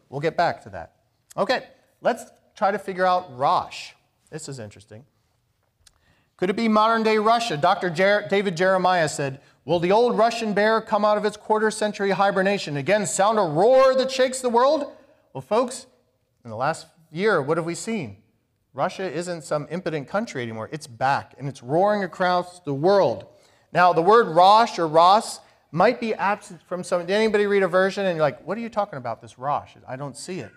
We'll 0.09 0.21
get 0.21 0.37
back 0.37 0.63
to 0.63 0.69
that. 0.71 0.93
Okay, 1.35 1.67
let's 2.01 2.25
try 2.55 2.71
to 2.71 2.79
figure 2.79 3.05
out 3.05 3.35
Rosh. 3.37 3.91
This 4.29 4.49
is 4.49 4.59
interesting. 4.59 5.05
Could 6.37 6.49
it 6.49 6.55
be 6.55 6.67
modern 6.67 7.03
day 7.03 7.17
Russia? 7.17 7.57
Dr. 7.57 7.89
Jer- 7.89 8.27
David 8.29 8.55
Jeremiah 8.55 9.09
said, 9.09 9.41
Will 9.65 9.79
the 9.79 9.91
old 9.91 10.17
Russian 10.17 10.53
bear 10.53 10.79
come 10.79 11.03
out 11.03 11.17
of 11.17 11.25
its 11.25 11.35
quarter 11.35 11.71
century 11.71 12.11
hibernation? 12.11 12.77
Again, 12.77 13.05
sound 13.05 13.37
a 13.37 13.41
roar 13.41 13.95
that 13.95 14.11
shakes 14.11 14.39
the 14.39 14.49
world? 14.49 14.93
Well, 15.33 15.41
folks, 15.41 15.87
in 16.43 16.49
the 16.49 16.55
last 16.55 16.87
year, 17.11 17.41
what 17.41 17.57
have 17.57 17.65
we 17.65 17.75
seen? 17.75 18.17
Russia 18.77 19.11
isn't 19.11 19.43
some 19.43 19.67
impotent 19.71 20.07
country 20.07 20.43
anymore. 20.43 20.69
It's 20.71 20.85
back 20.85 21.33
and 21.39 21.49
it's 21.49 21.63
roaring 21.63 22.03
across 22.03 22.59
the 22.59 22.75
world. 22.75 23.25
Now, 23.73 23.91
the 23.91 24.03
word 24.03 24.27
Rosh 24.27 24.77
or 24.77 24.87
Ross 24.87 25.39
might 25.71 25.99
be 25.99 26.13
absent 26.13 26.61
from 26.61 26.83
some. 26.83 27.01
Did 27.01 27.13
anybody 27.13 27.47
read 27.47 27.63
a 27.63 27.67
version 27.67 28.05
and 28.05 28.15
you're 28.15 28.21
like, 28.21 28.45
what 28.45 28.55
are 28.55 28.61
you 28.61 28.69
talking 28.69 28.97
about, 28.97 29.19
this 29.19 29.39
Rosh? 29.39 29.71
I 29.87 29.95
don't 29.95 30.15
see 30.15 30.41
it. 30.41 30.51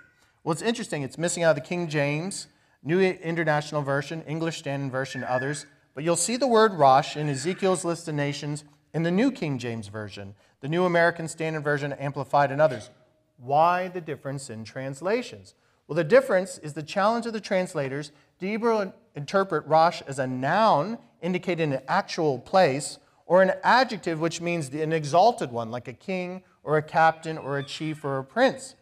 Well, 0.44 0.52
it's 0.52 0.60
interesting. 0.60 1.02
It's 1.02 1.16
missing 1.16 1.44
out 1.44 1.56
of 1.56 1.56
the 1.56 1.66
King 1.66 1.88
James, 1.88 2.48
New 2.82 3.00
International 3.00 3.80
Version, 3.80 4.22
English 4.28 4.58
Standard 4.58 4.92
Version, 4.92 5.24
others. 5.24 5.64
But 5.94 6.04
you'll 6.04 6.14
see 6.14 6.36
the 6.36 6.46
word 6.46 6.74
Rosh 6.74 7.16
in 7.16 7.26
Ezekiel's 7.30 7.86
list 7.86 8.06
of 8.06 8.14
nations 8.14 8.64
in 8.92 9.02
the 9.02 9.10
New 9.10 9.32
King 9.32 9.58
James 9.58 9.88
Version, 9.88 10.34
the 10.60 10.68
New 10.68 10.84
American 10.84 11.26
Standard 11.26 11.64
Version, 11.64 11.94
Amplified, 11.94 12.52
and 12.52 12.60
others. 12.60 12.90
Why 13.38 13.88
the 13.88 14.02
difference 14.02 14.50
in 14.50 14.64
translations? 14.64 15.54
Well, 15.90 15.96
the 15.96 16.04
difference 16.04 16.56
is 16.58 16.74
the 16.74 16.84
challenge 16.84 17.26
of 17.26 17.32
the 17.32 17.40
translators 17.40 18.12
to 18.38 18.46
either 18.46 18.92
interpret 19.16 19.66
Rosh 19.66 20.02
as 20.06 20.20
a 20.20 20.26
noun 20.28 20.98
indicating 21.20 21.72
an 21.72 21.80
actual 21.88 22.38
place 22.38 23.00
or 23.26 23.42
an 23.42 23.54
adjective 23.64 24.20
which 24.20 24.40
means 24.40 24.68
an 24.68 24.92
exalted 24.92 25.50
one, 25.50 25.72
like 25.72 25.88
a 25.88 25.92
king 25.92 26.44
or 26.62 26.76
a 26.76 26.82
captain 26.82 27.36
or 27.36 27.58
a 27.58 27.64
chief 27.64 28.04
or 28.04 28.18
a 28.18 28.24
prince. 28.24 28.76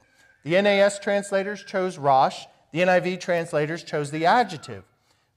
The 0.45 0.61
NAS 0.61 0.99
translators 0.99 1.65
chose 1.65 1.97
Rosh, 1.97 2.45
the 2.73 2.81
NIV 2.81 3.21
translators 3.21 3.83
chose 3.85 4.11
the 4.11 4.27
adjective, 4.27 4.85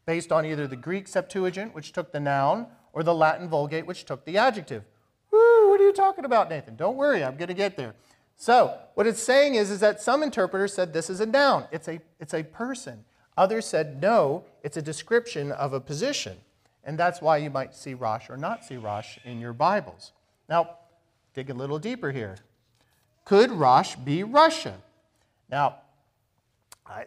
based 0.05 0.33
on 0.33 0.45
either 0.45 0.67
the 0.67 0.75
Greek 0.75 1.07
Septuagint, 1.07 1.73
which 1.73 1.93
took 1.93 2.11
the 2.11 2.19
noun, 2.19 2.67
or 2.91 3.01
the 3.01 3.15
Latin 3.15 3.47
Vulgate, 3.47 3.85
which 3.85 4.03
took 4.03 4.25
the 4.25 4.37
adjective. 4.37 4.83
Woo, 5.31 5.69
what 5.69 5.79
are 5.79 5.85
you 5.85 5.93
talking 5.93 6.25
about, 6.25 6.49
Nathan? 6.49 6.75
Don't 6.75 6.97
worry, 6.97 7.23
I'm 7.23 7.37
going 7.37 7.47
to 7.47 7.53
get 7.53 7.77
there. 7.77 7.95
So, 8.41 8.75
what 8.95 9.05
it's 9.05 9.21
saying 9.21 9.53
is, 9.53 9.69
is 9.69 9.81
that 9.81 10.01
some 10.01 10.23
interpreters 10.23 10.73
said 10.73 10.93
this 10.93 11.11
is 11.11 11.19
a 11.19 11.27
noun, 11.27 11.65
it's 11.71 11.87
a, 11.87 12.01
it's 12.19 12.33
a 12.33 12.41
person. 12.41 13.05
Others 13.37 13.67
said 13.67 14.01
no, 14.01 14.45
it's 14.63 14.77
a 14.77 14.81
description 14.81 15.51
of 15.51 15.73
a 15.73 15.79
position. 15.79 16.37
And 16.83 16.97
that's 16.97 17.21
why 17.21 17.37
you 17.37 17.51
might 17.51 17.75
see 17.75 17.93
Rosh 17.93 18.31
or 18.31 18.37
not 18.37 18.65
see 18.65 18.77
Rosh 18.77 19.19
in 19.25 19.39
your 19.39 19.53
Bibles. 19.53 20.11
Now, 20.49 20.77
dig 21.35 21.51
a 21.51 21.53
little 21.53 21.77
deeper 21.77 22.11
here. 22.11 22.37
Could 23.25 23.51
Rosh 23.51 23.93
be 23.93 24.23
Russia? 24.23 24.73
Now, 25.47 25.75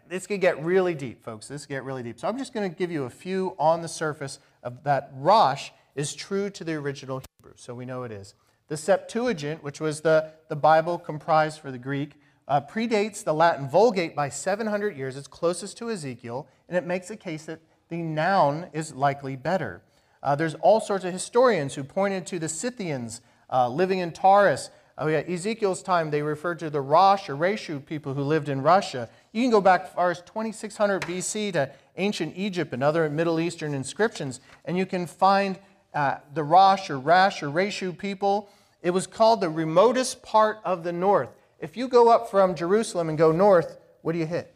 this 0.08 0.28
could 0.28 0.40
get 0.40 0.64
really 0.64 0.94
deep, 0.94 1.24
folks. 1.24 1.48
This 1.48 1.66
could 1.66 1.74
get 1.74 1.82
really 1.82 2.04
deep. 2.04 2.20
So 2.20 2.28
I'm 2.28 2.38
just 2.38 2.54
going 2.54 2.70
to 2.70 2.76
give 2.76 2.92
you 2.92 3.06
a 3.06 3.10
few 3.10 3.56
on 3.58 3.82
the 3.82 3.88
surface 3.88 4.38
of 4.62 4.84
that 4.84 5.10
Rosh 5.16 5.70
is 5.96 6.14
true 6.14 6.48
to 6.50 6.62
the 6.62 6.74
original 6.74 7.22
Hebrew. 7.40 7.54
So 7.56 7.74
we 7.74 7.86
know 7.86 8.04
it 8.04 8.12
is. 8.12 8.34
The 8.68 8.76
Septuagint, 8.76 9.62
which 9.62 9.80
was 9.80 10.00
the, 10.00 10.32
the 10.48 10.56
Bible 10.56 10.98
comprised 10.98 11.60
for 11.60 11.70
the 11.70 11.78
Greek, 11.78 12.12
uh, 12.48 12.60
predates 12.60 13.22
the 13.22 13.34
Latin 13.34 13.68
Vulgate 13.68 14.16
by 14.16 14.28
700 14.28 14.96
years. 14.96 15.16
It's 15.16 15.28
closest 15.28 15.76
to 15.78 15.90
Ezekiel, 15.90 16.48
and 16.68 16.76
it 16.76 16.86
makes 16.86 17.10
a 17.10 17.16
case 17.16 17.44
that 17.44 17.60
the 17.88 17.98
noun 17.98 18.68
is 18.72 18.94
likely 18.94 19.36
better. 19.36 19.82
Uh, 20.22 20.34
there's 20.34 20.54
all 20.54 20.80
sorts 20.80 21.04
of 21.04 21.12
historians 21.12 21.74
who 21.74 21.84
pointed 21.84 22.26
to 22.26 22.38
the 22.38 22.48
Scythians 22.48 23.20
uh, 23.52 23.68
living 23.68 23.98
in 23.98 24.12
Taurus. 24.12 24.70
Oh, 24.96 25.08
yeah, 25.08 25.18
Ezekiel's 25.18 25.82
time, 25.82 26.10
they 26.10 26.22
referred 26.22 26.58
to 26.60 26.70
the 26.70 26.80
Rosh 26.80 27.28
or 27.28 27.36
Reshu 27.36 27.84
people 27.84 28.14
who 28.14 28.22
lived 28.22 28.48
in 28.48 28.62
Russia. 28.62 29.10
You 29.32 29.42
can 29.42 29.50
go 29.50 29.60
back 29.60 29.84
as 29.84 29.90
far 29.90 30.10
as 30.10 30.22
2600 30.22 31.02
BC 31.02 31.52
to 31.52 31.70
ancient 31.96 32.32
Egypt 32.36 32.72
and 32.72 32.82
other 32.82 33.08
Middle 33.10 33.40
Eastern 33.40 33.74
inscriptions, 33.74 34.40
and 34.64 34.78
you 34.78 34.86
can 34.86 35.06
find 35.06 35.58
uh, 35.94 36.16
the 36.32 36.42
Rosh 36.42 36.90
or 36.90 36.98
Rash 36.98 37.42
or 37.42 37.48
Reshu 37.48 37.96
people. 37.96 38.48
It 38.82 38.90
was 38.90 39.06
called 39.06 39.40
the 39.40 39.48
remotest 39.48 40.22
part 40.22 40.58
of 40.64 40.84
the 40.84 40.92
north. 40.92 41.30
If 41.58 41.76
you 41.76 41.88
go 41.88 42.10
up 42.10 42.30
from 42.30 42.54
Jerusalem 42.54 43.08
and 43.08 43.16
go 43.16 43.32
north, 43.32 43.78
what 44.02 44.12
do 44.12 44.18
you 44.18 44.26
hit? 44.26 44.54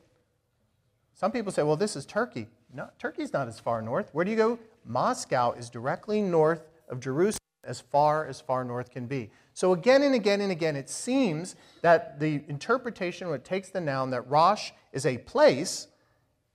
Some 1.15 1.33
people 1.33 1.51
say, 1.51 1.63
well, 1.63 1.77
this 1.77 1.97
is 1.97 2.05
Turkey. 2.05 2.49
No, 2.73 2.91
Turkey's 2.99 3.33
not 3.33 3.49
as 3.49 3.59
far 3.59 3.81
north. 3.81 4.11
Where 4.13 4.25
do 4.25 4.31
you 4.31 4.37
go? 4.37 4.59
Moscow 4.85 5.53
is 5.53 5.71
directly 5.71 6.21
north 6.21 6.69
of 6.89 7.01
Jerusalem, 7.01 7.39
as 7.65 7.81
far 7.81 8.27
as 8.27 8.41
far 8.41 8.65
north 8.65 8.91
can 8.91 9.07
be. 9.07 9.31
So 9.55 9.73
again 9.73 10.03
and 10.03 10.15
again 10.15 10.41
and 10.41 10.53
again, 10.53 10.77
it 10.77 10.89
seems 10.89 11.57
that 11.83 12.21
the 12.21 12.43
interpretation, 12.49 13.29
what 13.29 13.45
takes 13.45 13.71
the 13.71 13.81
noun 13.81 14.11
that 14.11 14.29
Rosh 14.29 14.71
is 14.93 15.07
a 15.07 15.19
place, 15.19 15.89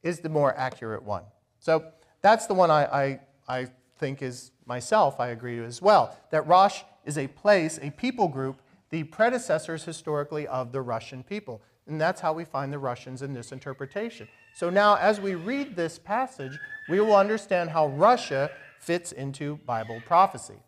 is 0.03 0.19
the 0.19 0.29
more 0.29 0.55
accurate 0.55 1.03
one. 1.03 1.23
So 1.59 1.85
that's 2.21 2.45
the 2.45 2.53
one 2.53 2.71
I, 2.71 2.85
I, 2.85 3.19
I 3.47 3.67
think 3.97 4.21
is 4.21 4.51
myself, 4.65 5.19
I 5.19 5.29
agree 5.29 5.63
as 5.63 5.81
well, 5.81 6.17
that 6.31 6.47
Rosh 6.47 6.81
is 7.05 7.17
a 7.17 7.27
place, 7.27 7.79
a 7.81 7.91
people 7.91 8.27
group, 8.27 8.61
the 8.89 9.03
predecessors 9.03 9.83
historically 9.83 10.47
of 10.47 10.71
the 10.71 10.81
Russian 10.81 11.23
people. 11.23 11.61
And 11.87 11.99
that's 11.99 12.21
how 12.21 12.31
we 12.33 12.45
find 12.45 12.71
the 12.71 12.79
Russians 12.79 13.21
in 13.21 13.33
this 13.33 13.51
interpretation. 13.51 14.27
So 14.55 14.69
now, 14.69 14.95
as 14.95 15.19
we 15.19 15.35
read 15.35 15.75
this 15.75 15.99
passage, 15.99 16.57
we 16.87 16.99
will 16.99 17.15
understand 17.15 17.71
how 17.71 17.87
Russia 17.87 18.51
fits 18.79 19.11
into 19.11 19.57
Bible 19.65 20.01
prophecy. 20.05 20.61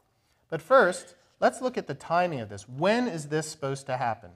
But 0.49 0.61
first, 0.61 1.15
let's 1.39 1.61
look 1.61 1.77
at 1.77 1.87
the 1.87 1.93
timing 1.93 2.41
of 2.41 2.49
this. 2.49 2.67
When 2.67 3.07
is 3.07 3.27
this 3.27 3.47
supposed 3.47 3.85
to 3.85 3.97
happen? 3.97 4.31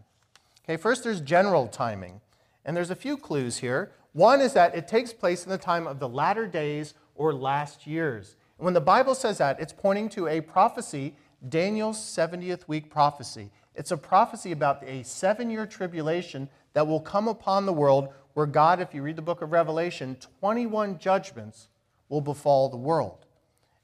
Okay, 0.63 0.78
first 0.78 1.04
there's 1.04 1.22
general 1.22 1.68
timing. 1.68 2.22
And 2.63 2.78
there's 2.78 2.92
a 2.92 2.96
few 2.96 3.18
clues 3.18 3.58
here. 3.58 3.92
One 4.13 4.42
is 4.42 4.54
that 4.54 4.75
it 4.75 4.88
takes 4.88 5.13
place 5.13 5.44
in 5.44 5.50
the 5.50 5.58
time 5.58 5.88
of 5.88 6.00
the 6.00 6.10
latter 6.10 6.46
days 6.46 6.94
or 7.16 7.34
last 7.34 7.88
years. 7.88 8.36
And 8.60 8.66
when 8.66 8.74
the 8.74 8.82
Bible 8.82 9.16
says 9.16 9.38
that, 9.38 9.60
it's 9.62 9.72
pointing 9.72 10.10
to 10.10 10.28
a 10.28 10.42
prophecy, 10.42 11.16
Daniel's 11.48 11.98
70th 11.98 12.68
week 12.68 12.89
prophecy. 12.89 13.51
It's 13.74 13.92
a 13.92 13.98
prophecy 13.98 14.51
about 14.51 14.84
a 14.84 15.01
seven 15.04 15.50
year 15.50 15.66
tribulation 15.66 16.50
that 16.74 16.86
will 16.86 17.00
come 17.00 17.30
upon 17.30 17.66
the 17.66 17.72
world 17.72 18.10
where 18.34 18.46
God, 18.46 18.82
if 18.82 18.94
you 18.94 19.01
read 19.01 19.16
the 19.16 19.22
book 19.22 19.42
of 19.42 19.54
Revelation, 19.54 20.18
21 20.42 21.00
judgments 21.00 21.70
will 22.10 22.20
befall 22.20 22.68
the 22.68 22.75
world. 22.75 23.25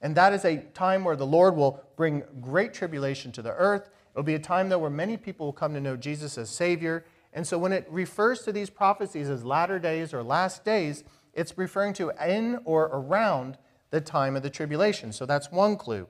And 0.02 0.14
that 0.18 0.34
is 0.34 0.44
a 0.44 0.58
time 0.74 1.06
where 1.06 1.16
the 1.16 1.26
Lord 1.26 1.56
will 1.56 1.82
bring 1.96 2.24
great 2.42 2.74
tribulation 2.74 3.32
to 3.32 3.42
the 3.42 3.54
earth. 3.54 3.90
It'll 4.14 4.24
be 4.24 4.36
a 4.36 4.40
time, 4.40 4.68
though, 4.68 4.80
where 4.80 4.90
many 4.90 5.16
people 5.16 5.46
will 5.46 5.54
come 5.54 5.74
to 5.74 5.80
know 5.80 5.96
Jesus 5.96 6.38
as 6.38 6.50
Savior. 6.50 7.06
And 7.32 7.48
so 7.48 7.58
when 7.58 7.72
it 7.72 7.88
refers 7.90 8.42
to 8.42 8.52
these 8.52 8.70
prophecies 8.70 9.30
as 9.30 9.46
latter 9.46 9.80
days 9.80 10.14
or 10.14 10.22
last 10.22 10.66
days, 10.66 11.06
it's 11.34 11.58
referring 11.58 11.94
to 11.94 12.12
in 12.22 12.60
or 12.66 12.84
around 12.92 13.58
the 13.92 14.02
time 14.02 14.36
of 14.36 14.44
the 14.44 14.50
tribulation. 14.50 15.12
So 15.12 15.26
that's 15.26 15.52
one 15.52 15.76
clue. 15.78 16.08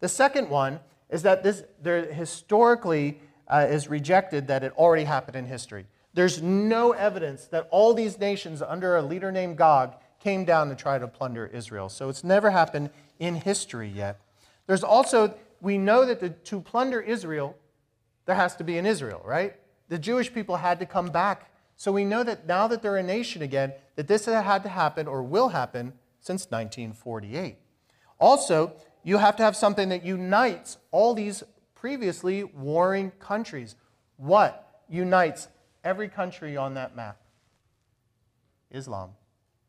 The 0.00 0.08
second 0.08 0.48
one 0.48 0.80
is 1.10 1.22
that 1.22 1.42
this 1.42 1.62
there 1.82 2.12
historically 2.12 3.20
uh, 3.48 3.66
is 3.68 3.88
rejected 3.88 4.48
that 4.48 4.62
it 4.62 4.72
already 4.76 5.04
happened 5.04 5.36
in 5.36 5.46
history. 5.46 5.86
There's 6.14 6.42
no 6.42 6.92
evidence 6.92 7.46
that 7.46 7.68
all 7.70 7.94
these 7.94 8.18
nations 8.18 8.62
under 8.62 8.96
a 8.96 9.02
leader 9.02 9.30
named 9.30 9.56
Gog 9.56 9.94
came 10.20 10.44
down 10.44 10.68
to 10.68 10.74
try 10.74 10.98
to 10.98 11.06
plunder 11.06 11.46
Israel. 11.46 11.88
So 11.88 12.08
it's 12.08 12.24
never 12.24 12.50
happened 12.50 12.90
in 13.18 13.36
history 13.36 13.88
yet. 13.88 14.20
There's 14.66 14.82
also, 14.82 15.34
we 15.60 15.78
know 15.78 16.04
that 16.04 16.20
the, 16.20 16.30
to 16.30 16.60
plunder 16.60 17.00
Israel, 17.00 17.56
there 18.26 18.34
has 18.34 18.56
to 18.56 18.64
be 18.64 18.78
an 18.78 18.86
Israel, 18.86 19.22
right? 19.24 19.54
The 19.88 19.98
Jewish 19.98 20.32
people 20.32 20.56
had 20.56 20.80
to 20.80 20.86
come 20.86 21.08
back. 21.08 21.50
So 21.76 21.92
we 21.92 22.04
know 22.04 22.24
that 22.24 22.46
now 22.46 22.66
that 22.66 22.82
they're 22.82 22.96
a 22.96 23.02
nation 23.02 23.42
again, 23.42 23.72
that 23.96 24.08
this 24.08 24.26
had 24.26 24.62
to 24.64 24.68
happen 24.68 25.06
or 25.06 25.22
will 25.22 25.48
happen 25.48 25.92
since 26.20 26.46
1948. 26.50 27.56
Also, 28.18 28.72
you 29.04 29.18
have 29.18 29.36
to 29.36 29.42
have 29.42 29.56
something 29.56 29.88
that 29.90 30.04
unites 30.04 30.78
all 30.90 31.14
these 31.14 31.42
previously 31.74 32.44
warring 32.44 33.10
countries. 33.12 33.76
What 34.16 34.82
unites 34.88 35.48
every 35.84 36.08
country 36.08 36.56
on 36.56 36.74
that 36.74 36.96
map? 36.96 37.18
Islam. 38.70 39.10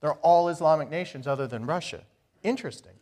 They're 0.02 0.14
all 0.14 0.50
Islamic 0.50 0.90
nations 0.90 1.28
other 1.28 1.48
than 1.48 1.66
Russia. 1.66 2.04
Interesting. 2.44 2.94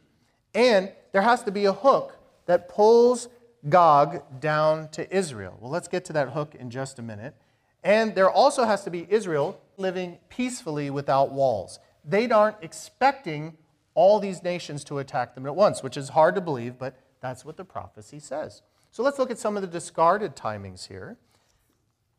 And 0.54 0.92
there 1.12 1.22
has 1.22 1.44
to 1.44 1.51
be 1.51 1.66
a 1.66 1.74
hook 1.74 2.18
that 2.46 2.70
pulls 2.70 3.30
Gog 3.70 4.39
down 4.39 4.89
to 4.89 5.16
Israel. 5.16 5.58
Well, 5.60 5.72
let's 5.72 5.88
get 5.88 6.06
to 6.06 6.13
that 6.13 6.30
hook 6.30 6.56
in 6.56 6.70
just 6.70 7.00
a 7.00 7.01
minute. 7.01 7.36
And 7.84 8.16
there 8.16 8.30
also 8.30 8.66
has 8.66 8.84
to 8.84 8.89
be 8.89 9.08
Israel 9.10 9.60
living 9.77 10.20
peacefully 10.30 10.89
without 10.89 11.32
walls. 11.32 11.80
They 12.08 12.30
aren't 12.30 12.58
expecting 12.62 13.58
all 13.94 14.20
these 14.20 14.42
nations 14.42 14.84
to 14.86 15.00
attack 15.00 15.36
them 15.36 15.46
at 15.46 15.56
once, 15.56 15.84
which 15.84 15.98
is 15.98 16.10
hard 16.10 16.36
to 16.36 16.42
believe, 16.42 16.80
but 16.80 16.98
that's 17.20 17.44
what 17.44 17.58
the 17.58 17.66
prophecy 17.66 18.20
says. 18.20 18.62
So 18.92 19.04
let's 19.04 19.20
look 19.20 19.30
at 19.30 19.38
some 19.38 19.58
of 19.58 19.62
the 19.62 19.68
discarded 19.68 20.36
timings 20.36 20.88
here. 20.88 21.18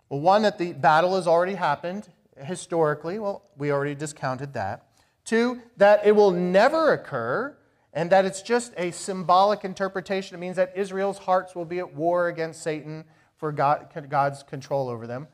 Well, 0.09 0.21
one, 0.21 0.43
that 0.43 0.59
the 0.59 0.73
battle 0.73 1.17
has 1.17 1.27
already 1.27 1.55
happened 1.55 2.09
historically. 2.37 3.19
Well, 3.19 3.43
we 3.57 3.73
already 3.73 3.95
discounted 3.95 4.53
that. 4.55 4.87
Two, 5.25 5.61
that 5.77 6.07
it 6.07 6.15
will 6.15 6.31
never 6.31 6.93
occur 6.93 7.57
and 7.93 8.11
that 8.11 8.25
it's 8.25 8.43
just 8.43 8.73
a 8.77 8.91
symbolic 8.91 9.65
interpretation. 9.65 10.37
It 10.37 10.41
means 10.41 10.57
that 10.57 10.73
Israel's 10.77 11.19
hearts 11.19 11.55
will 11.55 11.65
be 11.65 11.79
at 11.79 11.95
war 11.95 12.29
against 12.29 12.63
Satan 12.63 13.05
for 13.37 13.53
God, 13.53 13.89
God's 14.09 14.43
control 14.43 14.89
over 14.89 15.07
them. 15.07 15.29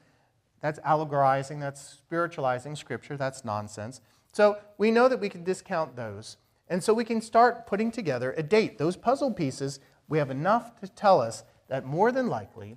That's 0.61 0.79
allegorizing, 0.85 1.61
that's 1.61 1.81
spiritualizing 1.81 2.77
Scripture, 2.77 3.17
that's 3.17 3.45
nonsense. 3.45 4.01
So 4.35 4.59
we 4.79 4.91
know 4.91 5.07
that 5.07 5.21
we 5.21 5.29
can 5.29 5.45
discount 5.45 5.95
those. 5.95 6.39
And 6.69 6.83
so 6.83 6.93
we 6.93 7.05
can 7.05 7.21
start 7.21 7.69
putting 7.69 7.93
together 7.93 8.35
a 8.37 8.43
date. 8.43 8.79
Those 8.79 8.97
puzzle 8.97 9.33
pieces, 9.33 9.79
we 10.09 10.19
have 10.19 10.29
enough 10.29 10.81
to 10.81 10.89
tell 10.89 11.21
us 11.21 11.45
that 11.69 11.87
more 11.87 12.11
than 12.11 12.27
likely 12.27 12.77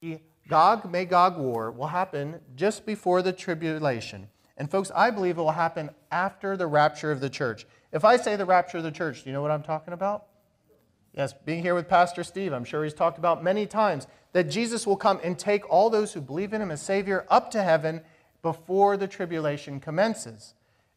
the 0.00 0.20
Gog 0.48 0.90
Magog 0.90 1.36
war 1.36 1.70
will 1.70 1.88
happen 1.88 2.40
just 2.54 2.86
before 2.86 3.20
the 3.20 3.32
tribulation. 3.32 4.28
And 4.56 4.70
folks, 4.70 4.90
I 4.94 5.10
believe 5.10 5.36
it 5.36 5.42
will 5.42 5.50
happen 5.50 5.90
after 6.10 6.56
the 6.56 6.66
rapture 6.66 7.12
of 7.12 7.20
the 7.20 7.28
church. 7.28 7.66
If 7.92 8.02
I 8.06 8.16
say 8.16 8.36
the 8.36 8.46
rapture 8.46 8.78
of 8.78 8.84
the 8.84 8.90
church, 8.90 9.22
do 9.22 9.28
you 9.28 9.34
know 9.34 9.42
what 9.42 9.50
I'm 9.50 9.62
talking 9.62 9.92
about? 9.92 10.28
Yes, 11.12 11.34
being 11.44 11.60
here 11.60 11.74
with 11.74 11.88
Pastor 11.88 12.24
Steve, 12.24 12.54
I'm 12.54 12.64
sure 12.64 12.84
he's 12.84 12.94
talked 12.94 13.18
about 13.18 13.44
many 13.44 13.66
times 13.66 14.06
that 14.32 14.44
Jesus 14.44 14.86
will 14.86 14.96
come 14.96 15.20
and 15.22 15.38
take 15.38 15.68
all 15.68 15.90
those 15.90 16.14
who 16.14 16.22
believe 16.22 16.54
in 16.54 16.62
him 16.62 16.70
as 16.70 16.80
Savior 16.80 17.26
up 17.28 17.50
to 17.50 17.62
heaven 17.62 18.00
before 18.40 18.96
the 18.96 19.08
tribulation 19.08 19.78
commences. 19.78 20.54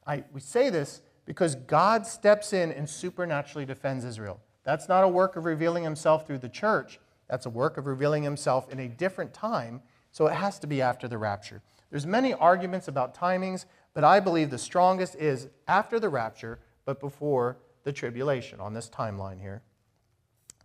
I, 0.09 0.23
we 0.33 0.41
say 0.41 0.71
this 0.71 1.01
because 1.25 1.53
God 1.53 2.07
steps 2.07 2.51
in 2.51 2.71
and 2.71 2.89
supernaturally 2.89 3.65
defends 3.65 4.03
Israel. 4.03 4.39
That's 4.63 4.89
not 4.89 5.03
a 5.03 5.07
work 5.07 5.35
of 5.35 5.45
revealing 5.45 5.83
himself 5.83 6.25
through 6.25 6.39
the 6.39 6.49
church. 6.49 6.99
That's 7.29 7.45
a 7.45 7.49
work 7.49 7.77
of 7.77 7.85
revealing 7.85 8.23
himself 8.23 8.71
in 8.71 8.79
a 8.79 8.87
different 8.87 9.35
time, 9.35 9.81
so 10.11 10.25
it 10.25 10.33
has 10.33 10.57
to 10.59 10.67
be 10.67 10.81
after 10.81 11.07
the 11.07 11.19
rapture. 11.19 11.61
There's 11.91 12.07
many 12.07 12.33
arguments 12.33 12.87
about 12.87 13.15
timings, 13.15 13.65
but 13.93 14.03
I 14.03 14.19
believe 14.19 14.49
the 14.49 14.57
strongest 14.57 15.15
is 15.15 15.47
after 15.67 15.99
the 15.99 16.09
rapture, 16.09 16.59
but 16.85 16.99
before 16.99 17.57
the 17.83 17.93
tribulation 17.93 18.59
on 18.59 18.73
this 18.73 18.89
timeline 18.89 19.39
here. 19.39 19.61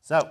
So, 0.00 0.30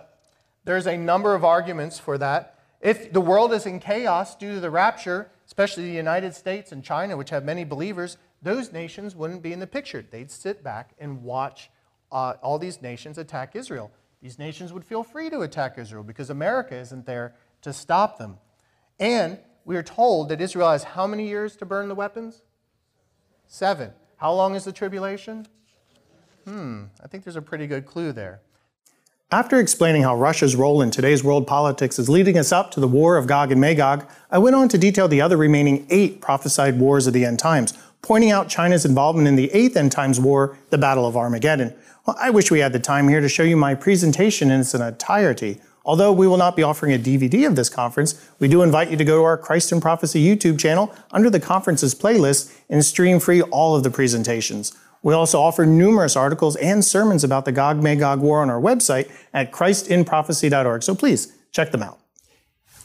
there's 0.66 0.88
a 0.88 0.98
number 0.98 1.36
of 1.36 1.46
arguments 1.46 2.00
for 2.00 2.18
that. 2.18 2.58
If 2.82 3.14
the 3.14 3.22
world 3.22 3.54
is 3.54 3.66
in 3.66 3.80
chaos 3.80 4.36
due 4.36 4.56
to 4.56 4.60
the 4.60 4.72
rapture, 4.72 5.30
especially 5.46 5.84
the 5.84 5.96
United 5.96 6.34
States 6.34 6.72
and 6.72 6.84
China, 6.84 7.16
which 7.16 7.30
have 7.30 7.44
many 7.44 7.64
believers, 7.64 8.18
those 8.44 8.72
nations 8.72 9.16
wouldn't 9.16 9.42
be 9.42 9.54
in 9.54 9.60
the 9.60 9.68
picture. 9.68 10.06
They'd 10.10 10.30
sit 10.30 10.64
back 10.64 10.92
and 11.00 11.24
watch 11.24 11.72
uh, 12.12 12.36
all 12.42 12.60
these 12.60 12.82
nations 12.82 13.18
attack 13.18 13.56
Israel. 13.56 13.92
These 14.22 14.38
nations 14.38 14.72
would 14.72 14.86
feel 14.86 15.04
free 15.04 15.30
to 15.30 15.42
attack 15.42 15.78
Israel 15.78 16.04
because 16.04 16.30
America 16.30 16.76
isn't 16.76 17.06
there 17.06 17.36
to 17.62 17.74
stop 17.74 18.18
them. 18.18 18.38
And 19.00 19.40
we 19.66 19.76
are 19.76 19.84
told 19.84 20.30
that 20.30 20.42
Israel 20.42 20.70
has 20.70 20.84
how 20.84 21.08
many 21.08 21.28
years 21.28 21.56
to 21.58 21.66
burn 21.66 21.88
the 21.88 21.96
weapons? 21.96 22.42
Seven. 23.48 23.92
How 24.18 24.34
long 24.34 24.56
is 24.56 24.66
the 24.66 24.72
tribulation? 24.72 25.48
Hmm, 26.46 26.86
I 27.04 27.08
think 27.08 27.24
there's 27.24 27.36
a 27.36 27.42
pretty 27.42 27.68
good 27.68 27.86
clue 27.86 28.12
there. 28.12 28.42
After 29.32 29.60
explaining 29.60 30.04
how 30.04 30.16
Russia's 30.16 30.56
role 30.56 30.82
in 30.82 30.92
today's 30.92 31.24
world 31.24 31.48
politics 31.48 31.98
is 31.98 32.08
leading 32.08 32.38
us 32.38 32.52
up 32.52 32.70
to 32.72 32.80
the 32.80 32.88
war 32.88 33.18
of 33.18 33.26
Gog 33.26 33.52
and 33.52 33.60
Magog, 33.60 34.08
I 34.30 34.38
went 34.38 34.56
on 34.56 34.70
to 34.70 34.78
detail 34.78 35.08
the 35.08 35.22
other 35.22 35.38
remaining 35.38 35.88
eight 35.90 36.22
prophesied 36.22 36.78
wars 36.80 37.08
of 37.08 37.14
the 37.14 37.26
end 37.26 37.40
times, 37.40 37.74
pointing 38.04 38.30
out 38.30 38.50
China's 38.50 38.86
involvement 38.86 39.28
in 39.28 39.36
the 39.36 39.52
eighth 39.52 39.76
end 39.76 39.92
times 39.92 40.20
war, 40.20 40.56
the 40.70 40.78
Battle 40.78 41.08
of 41.08 41.18
Armageddon. 41.18 41.74
Well, 42.06 42.18
I 42.20 42.30
wish 42.30 42.52
we 42.52 42.60
had 42.60 42.74
the 42.74 42.80
time 42.80 43.08
here 43.08 43.22
to 43.22 43.30
show 43.30 43.44
you 43.44 43.58
my 43.58 43.74
presentation 43.74 44.52
in 44.52 44.60
its 44.60 44.76
entirety. 44.76 45.60
Although 45.86 46.14
we 46.14 46.28
will 46.28 46.38
not 46.38 46.56
be 46.56 46.64
offering 46.64 46.94
a 46.94 47.00
DVD 47.00 47.48
of 47.48 47.56
this 47.56 47.70
conference, 47.70 48.30
we 48.40 48.48
do 48.48 48.62
invite 48.62 48.92
you 48.92 48.98
to 48.98 49.06
go 49.06 49.18
to 49.18 49.24
our 49.24 49.38
Christ 49.38 49.72
in 49.72 49.82
Prophecy 49.82 50.24
YouTube 50.24 50.60
channel 50.60 50.94
under 51.12 51.30
the 51.30 51.40
conferences 51.40 51.96
playlist 51.96 52.54
and 52.70 52.84
stream 52.86 53.20
free 53.20 53.42
all 53.42 53.76
of 53.76 53.84
the 53.84 53.90
presentations. 53.92 54.74
We 55.02 55.14
also 55.14 55.42
offer 55.42 55.66
numerous 55.66 56.16
articles 56.16 56.56
and 56.58 56.84
sermons 56.84 57.24
about 57.24 57.46
the 57.46 57.52
Gog 57.52 57.84
Magog 57.84 58.22
War 58.22 58.42
on 58.42 58.50
our 58.50 58.62
website 58.62 59.12
at 59.34 59.52
christinprophecy.org, 59.52 60.84
so 60.84 60.96
please 60.96 61.34
check 61.52 61.72
them 61.72 61.84
out. 61.84 62.00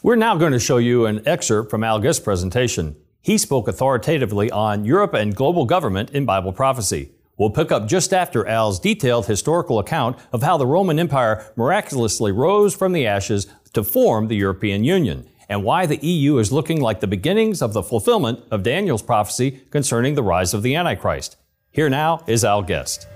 We're 0.02 0.16
now 0.16 0.36
going 0.36 0.52
to 0.52 0.60
show 0.60 0.78
you 0.78 1.06
an 1.06 1.26
excerpt 1.26 1.70
from 1.70 1.84
Al 1.84 2.00
presentation. 2.00 2.96
He 3.20 3.36
spoke 3.36 3.68
authoritatively 3.68 4.50
on 4.50 4.84
Europe 4.84 5.12
and 5.12 5.34
global 5.34 5.64
government 5.64 6.10
in 6.10 6.24
Bible 6.24 6.52
prophecy. 6.52 7.10
We'll 7.36 7.50
pick 7.50 7.70
up 7.70 7.86
just 7.86 8.12
after 8.12 8.46
Al's 8.46 8.80
detailed 8.80 9.26
historical 9.26 9.78
account 9.78 10.18
of 10.32 10.42
how 10.42 10.56
the 10.56 10.66
Roman 10.66 10.98
Empire 10.98 11.44
miraculously 11.56 12.32
rose 12.32 12.74
from 12.74 12.92
the 12.92 13.06
ashes 13.06 13.46
to 13.74 13.84
form 13.84 14.28
the 14.28 14.36
European 14.36 14.82
Union 14.82 15.28
and 15.48 15.62
why 15.62 15.86
the 15.86 16.04
EU 16.04 16.38
is 16.38 16.52
looking 16.52 16.80
like 16.80 17.00
the 17.00 17.06
beginnings 17.06 17.62
of 17.62 17.72
the 17.72 17.82
fulfillment 17.82 18.40
of 18.50 18.62
Daniel's 18.62 19.02
prophecy 19.02 19.62
concerning 19.70 20.14
the 20.14 20.22
rise 20.22 20.54
of 20.54 20.62
the 20.62 20.74
Antichrist. 20.74 21.36
Here 21.70 21.88
now 21.88 22.24
is 22.26 22.44
Al 22.44 22.62
Gist. 22.62 23.06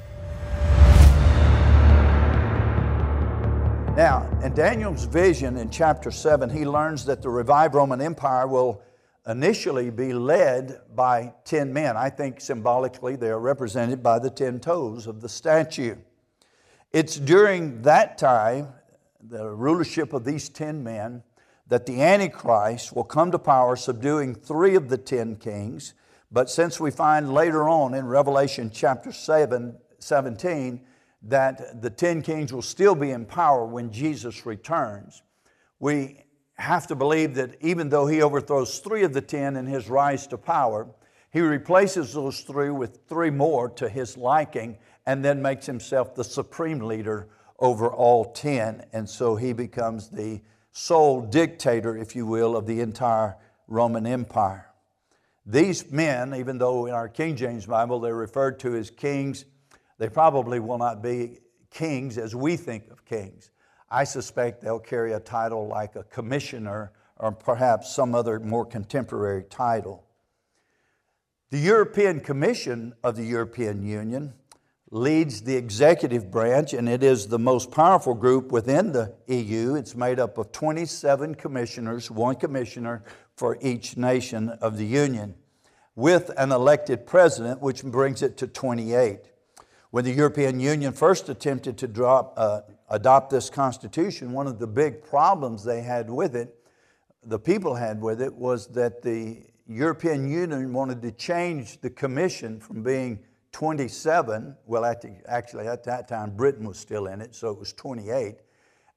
Now, 3.97 4.29
in 4.43 4.55
Daniel's 4.55 5.05
vision 5.05 5.57
in 5.59 5.69
chapter 5.69 6.11
7, 6.11 6.49
he 6.49 6.65
learns 6.65 7.05
that 7.05 7.21
the 7.21 7.29
revived 7.29 7.75
Roman 7.75 8.01
Empire 8.01 8.47
will 8.47 8.83
initially 9.27 9.91
be 9.91 10.13
led 10.13 10.81
by 10.95 11.33
10 11.45 11.73
men. 11.73 11.97
I 11.97 12.11
think 12.11 12.41
symbolically 12.41 13.17
they 13.17 13.29
are 13.29 13.39
represented 13.39 14.03
by 14.03 14.19
the 14.19 14.31
10 14.31 14.61
toes 14.61 15.07
of 15.07 15.21
the 15.21 15.29
statue. 15.29 15.97
It's 16.93 17.17
during 17.17 17.83
that 17.83 18.19
time, 18.19 18.69
the 19.21 19.49
rulership 19.49 20.13
of 20.13 20.25
these 20.25 20.49
10 20.49 20.83
men, 20.83 21.23
that 21.69 21.87
the 21.87 22.03
Antichrist 22.03 22.95
will 22.95 23.05
come 23.05 23.31
to 23.31 23.39
power, 23.39 23.77
subduing 23.77 24.35
three 24.35 24.75
of 24.75 24.89
the 24.89 24.99
10 24.99 25.37
kings. 25.37 25.95
But 26.31 26.51
since 26.51 26.81
we 26.81 26.91
find 26.91 27.33
later 27.33 27.69
on 27.69 27.95
in 27.95 28.07
Revelation 28.07 28.71
chapter 28.73 29.13
7, 29.13 29.77
17, 29.99 30.81
that 31.23 31.81
the 31.81 31.91
10 31.91 32.23
kings 32.23 32.53
will 32.53 32.63
still 32.63 32.95
be 32.95 33.11
in 33.11 33.25
power 33.25 33.65
when 33.65 33.93
Jesus 33.93 34.45
returns, 34.45 35.23
we 35.79 36.25
have 36.55 36.87
to 36.89 36.95
believe 36.95 37.35
that 37.35 37.57
even 37.61 37.89
though 37.89 38.07
he 38.07 38.23
overthrows 38.23 38.79
three 38.79 39.03
of 39.03 39.13
the 39.13 39.21
ten 39.21 39.57
in 39.57 39.67
his 39.67 39.89
rise 39.89 40.27
to 40.29 40.39
power, 40.39 40.89
he 41.31 41.41
replaces 41.41 42.13
those 42.13 42.41
three 42.41 42.71
with 42.71 43.01
three 43.09 43.31
more 43.31 43.69
to 43.71 43.89
his 43.89 44.17
liking 44.17 44.77
and 45.07 45.25
then 45.25 45.41
makes 45.43 45.67
himself 45.67 46.15
the 46.15 46.25
supreme 46.25 46.81
leader 46.81 47.29
over 47.59 47.91
all 47.91 48.33
10. 48.33 48.85
And 48.93 49.09
so 49.09 49.37
he 49.37 49.53
becomes 49.53 50.09
the 50.11 50.43
sole 50.73 51.23
dictator, 51.23 51.97
if 51.97 52.15
you 52.15 52.27
will, 52.27 52.57
of 52.57 52.67
the 52.67 52.81
entire 52.81 53.37
Roman 53.67 54.07
Empire. 54.07 54.69
These 55.47 55.91
men, 55.91 56.35
even 56.35 56.59
though 56.59 56.87
in 56.87 56.95
our 56.95 57.09
King 57.09 57.35
James 57.37 57.67
Bible 57.67 58.01
they're 58.01 58.15
referred 58.15 58.61
to 58.61 58.77
as 58.77 58.91
kings, 58.91 59.45
they 59.99 60.09
probably 60.09 60.61
will 60.61 60.79
not 60.79 61.03
be 61.03 61.39
kings 61.71 62.19
as 62.19 62.35
we 62.35 62.57
think 62.57 62.89
of 62.91 63.05
kings. 63.05 63.51
I 63.93 64.05
suspect 64.05 64.63
they'll 64.63 64.79
carry 64.79 65.13
a 65.13 65.21
title 65.21 65.69
like 65.69 65.97
a 65.97 66.05
commissioner 66.05 66.93
or 67.19 67.31
perhaps 67.31 67.95
some 67.95 68.15
other 68.15 68.41
more 68.41 68.65
contemporary 68.65 69.45
title. 69.45 70.03
The 71.51 71.59
European 71.59 72.21
Commission 72.21 72.95
of 73.05 73.17
the 73.17 73.25
European 73.25 73.83
Union 73.83 74.33
leads 74.91 75.43
the 75.43 75.57
executive 75.57 76.31
branch, 76.31 76.73
and 76.73 76.89
it 76.89 77.03
is 77.03 77.29
the 77.29 77.39
most 77.39 77.71
powerful 77.71 78.15
group 78.15 78.51
within 78.51 78.93
the 78.93 79.15
EU. 79.27 79.75
It's 79.75 79.95
made 79.95 80.19
up 80.19 80.39
of 80.39 80.53
27 80.53 81.35
commissioners, 81.35 82.11
one 82.11 82.37
commissioner 82.37 83.05
for 83.37 83.59
each 83.61 83.99
nation 83.99 84.49
of 84.49 84.79
the 84.79 84.87
Union, 84.87 85.35
with 85.95 86.31
an 86.39 86.51
elected 86.51 87.07
president, 87.07 87.61
which 87.61 87.85
brings 87.85 88.23
it 88.23 88.39
to 88.39 88.47
28. 88.47 89.21
When 89.91 90.07
the 90.07 90.13
European 90.13 90.61
Union 90.61 90.95
first 90.95 91.29
attempted 91.29 91.77
to 91.79 91.87
drop, 91.87 92.33
uh, 92.39 92.63
adopt 92.93 93.31
this 93.31 93.51
constitution, 93.51 94.33
one 94.33 94.47
of 94.47 94.59
the 94.59 94.67
big 94.67 95.03
problems 95.03 95.65
they 95.65 95.81
had 95.81 96.09
with 96.09 96.37
it, 96.37 96.55
the 97.25 97.39
people 97.39 97.75
had 97.75 98.01
with 98.01 98.21
it, 98.21 98.33
was 98.33 98.69
that 98.69 99.03
the 99.03 99.43
European 99.67 100.29
Union 100.29 100.73
wanted 100.73 101.01
to 101.03 101.11
change 101.11 101.81
the 101.81 101.91
commission 101.91 102.61
from 102.61 102.83
being 102.83 103.19
27, 103.53 104.57
well, 104.67 104.85
actually 104.85 105.67
at 105.67 105.85
that 105.85 106.09
time 106.09 106.37
Britain 106.37 106.67
was 106.67 106.79
still 106.79 107.07
in 107.07 107.21
it, 107.21 107.35
so 107.35 107.51
it 107.51 107.59
was 107.59 107.73
28. 107.73 108.37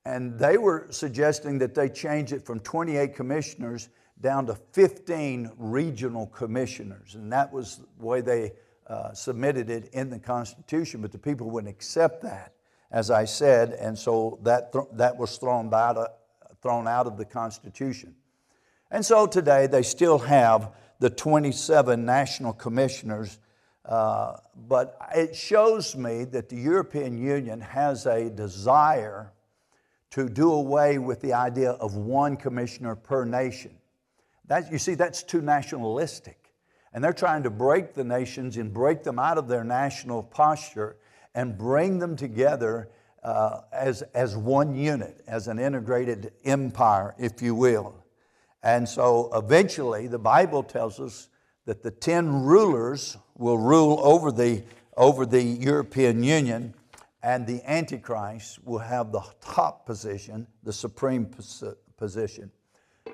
And 0.05 0.37
they 0.37 0.57
were 0.57 0.87
suggesting 0.91 1.57
that 1.59 1.73
they 1.73 1.89
change 1.89 2.31
it 2.31 2.45
from 2.45 2.59
28 2.59 3.15
commissioners 3.15 3.89
down 4.21 4.45
to 4.47 4.55
15 4.73 5.51
regional 5.57 6.27
commissioners. 6.27 7.15
And 7.15 7.31
that 7.31 7.51
was 7.51 7.81
the 7.97 8.05
way 8.05 8.21
they 8.21 8.53
uh, 8.87 9.13
submitted 9.13 9.69
it 9.69 9.89
in 9.93 10.09
the 10.09 10.19
Constitution, 10.19 11.01
but 11.01 11.11
the 11.11 11.17
people 11.17 11.49
wouldn't 11.49 11.73
accept 11.73 12.21
that, 12.21 12.53
as 12.95 13.11
I 13.11 13.25
said, 13.25 13.73
and 13.73 13.99
so 13.99 14.39
that, 14.43 14.71
th- 14.71 14.85
that 14.93 15.17
was 15.17 15.37
thrown 15.37 15.71
of, 15.71 16.07
thrown 16.61 16.87
out 16.87 17.07
of 17.07 17.17
the 17.17 17.25
Constitution. 17.25 18.15
And 18.89 19.05
so 19.05 19.27
today 19.27 19.67
they 19.67 19.83
still 19.83 20.17
have 20.17 20.71
the 20.99 21.09
27 21.09 22.05
national 22.05 22.53
commissioners, 22.53 23.37
uh, 23.83 24.37
but 24.55 24.97
it 25.13 25.35
shows 25.35 25.93
me 25.97 26.23
that 26.23 26.47
the 26.47 26.55
European 26.55 27.17
Union 27.17 27.59
has 27.59 28.05
a 28.05 28.29
desire 28.29 29.33
to 30.11 30.29
do 30.29 30.53
away 30.53 30.97
with 30.97 31.19
the 31.19 31.33
idea 31.33 31.71
of 31.71 31.97
one 31.97 32.37
commissioner 32.37 32.95
per 32.95 33.25
nation. 33.25 33.75
That, 34.47 34.71
you 34.71 34.77
see, 34.77 34.93
that's 34.93 35.21
too 35.21 35.41
nationalistic. 35.41 36.53
And 36.93 37.03
they're 37.03 37.11
trying 37.11 37.43
to 37.43 37.49
break 37.49 37.93
the 37.93 38.05
nations 38.05 38.55
and 38.55 38.73
break 38.73 39.03
them 39.03 39.19
out 39.19 39.37
of 39.37 39.49
their 39.49 39.65
national 39.65 40.23
posture 40.23 40.95
and 41.35 41.57
bring 41.57 41.99
them 41.99 42.15
together 42.15 42.89
uh, 43.23 43.61
as, 43.71 44.01
as 44.13 44.35
one 44.35 44.75
unit, 44.75 45.21
as 45.27 45.47
an 45.47 45.59
integrated 45.59 46.31
empire, 46.43 47.13
if 47.19 47.41
you 47.41 47.53
will. 47.53 47.93
And 48.63 48.89
so 48.89 49.29
eventually, 49.33 50.07
the 50.07 50.17
Bible 50.17 50.63
tells 50.63 50.99
us 50.99 51.29
that 51.65 51.83
the 51.83 51.91
10 51.91 52.43
rulers 52.43 53.17
will 53.35 53.59
rule 53.59 53.99
over 54.01 54.31
the, 54.31 54.63
over 54.97 55.25
the 55.25 55.43
European 55.43 56.23
Union, 56.23 56.73
and 57.21 57.45
the 57.45 57.61
Antichrist 57.69 58.63
will 58.65 58.79
have 58.79 59.11
the 59.11 59.21
top 59.41 59.85
position, 59.85 60.47
the 60.63 60.73
supreme 60.73 61.29
position 61.97 62.51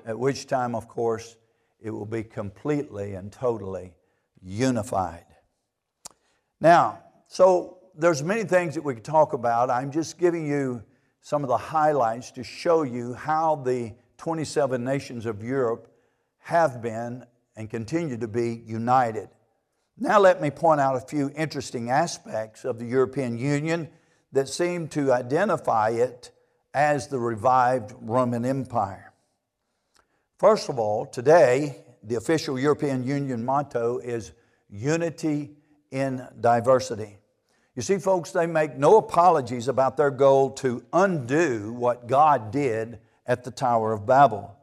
at 0.04 0.18
which 0.18 0.46
time, 0.46 0.74
of 0.74 0.88
course, 0.88 1.36
it 1.80 1.90
will 1.90 2.06
be 2.06 2.22
completely 2.22 3.14
and 3.14 3.32
totally 3.32 3.92
unified. 4.40 5.24
Now, 6.60 7.00
so 7.26 7.78
there's 7.96 8.22
many 8.22 8.44
things 8.44 8.74
that 8.74 8.82
we 8.82 8.94
could 8.94 9.04
talk 9.04 9.32
about. 9.32 9.70
I'm 9.70 9.90
just 9.90 10.18
giving 10.18 10.46
you 10.46 10.82
some 11.20 11.42
of 11.42 11.48
the 11.48 11.56
highlights 11.56 12.30
to 12.32 12.44
show 12.44 12.82
you 12.82 13.14
how 13.14 13.56
the 13.56 13.92
27 14.18 14.82
nations 14.82 15.26
of 15.26 15.42
Europe 15.42 15.88
have 16.38 16.82
been 16.82 17.24
and 17.56 17.70
continue 17.70 18.16
to 18.16 18.28
be 18.28 18.62
united. 18.66 19.28
Now, 19.98 20.18
let 20.18 20.40
me 20.40 20.50
point 20.50 20.80
out 20.80 20.96
a 20.96 21.00
few 21.00 21.30
interesting 21.36 21.90
aspects 21.90 22.64
of 22.64 22.78
the 22.78 22.86
European 22.86 23.38
Union 23.38 23.88
that 24.32 24.48
seem 24.48 24.88
to 24.88 25.12
identify 25.12 25.90
it 25.90 26.30
as 26.74 27.08
the 27.08 27.18
revived 27.18 27.94
Roman 28.00 28.44
Empire. 28.44 29.12
First 30.38 30.68
of 30.68 30.78
all, 30.78 31.06
today, 31.06 31.84
the 32.02 32.16
official 32.16 32.58
European 32.58 33.04
Union 33.04 33.44
motto 33.44 33.98
is 33.98 34.32
unity 34.70 35.50
in 35.90 36.26
diversity. 36.40 37.18
You 37.74 37.80
see, 37.82 37.98
folks, 37.98 38.32
they 38.32 38.46
make 38.46 38.76
no 38.76 38.98
apologies 38.98 39.66
about 39.66 39.96
their 39.96 40.10
goal 40.10 40.50
to 40.52 40.84
undo 40.92 41.72
what 41.72 42.06
God 42.06 42.50
did 42.50 42.98
at 43.26 43.44
the 43.44 43.50
Tower 43.50 43.92
of 43.92 44.04
Babel. 44.04 44.54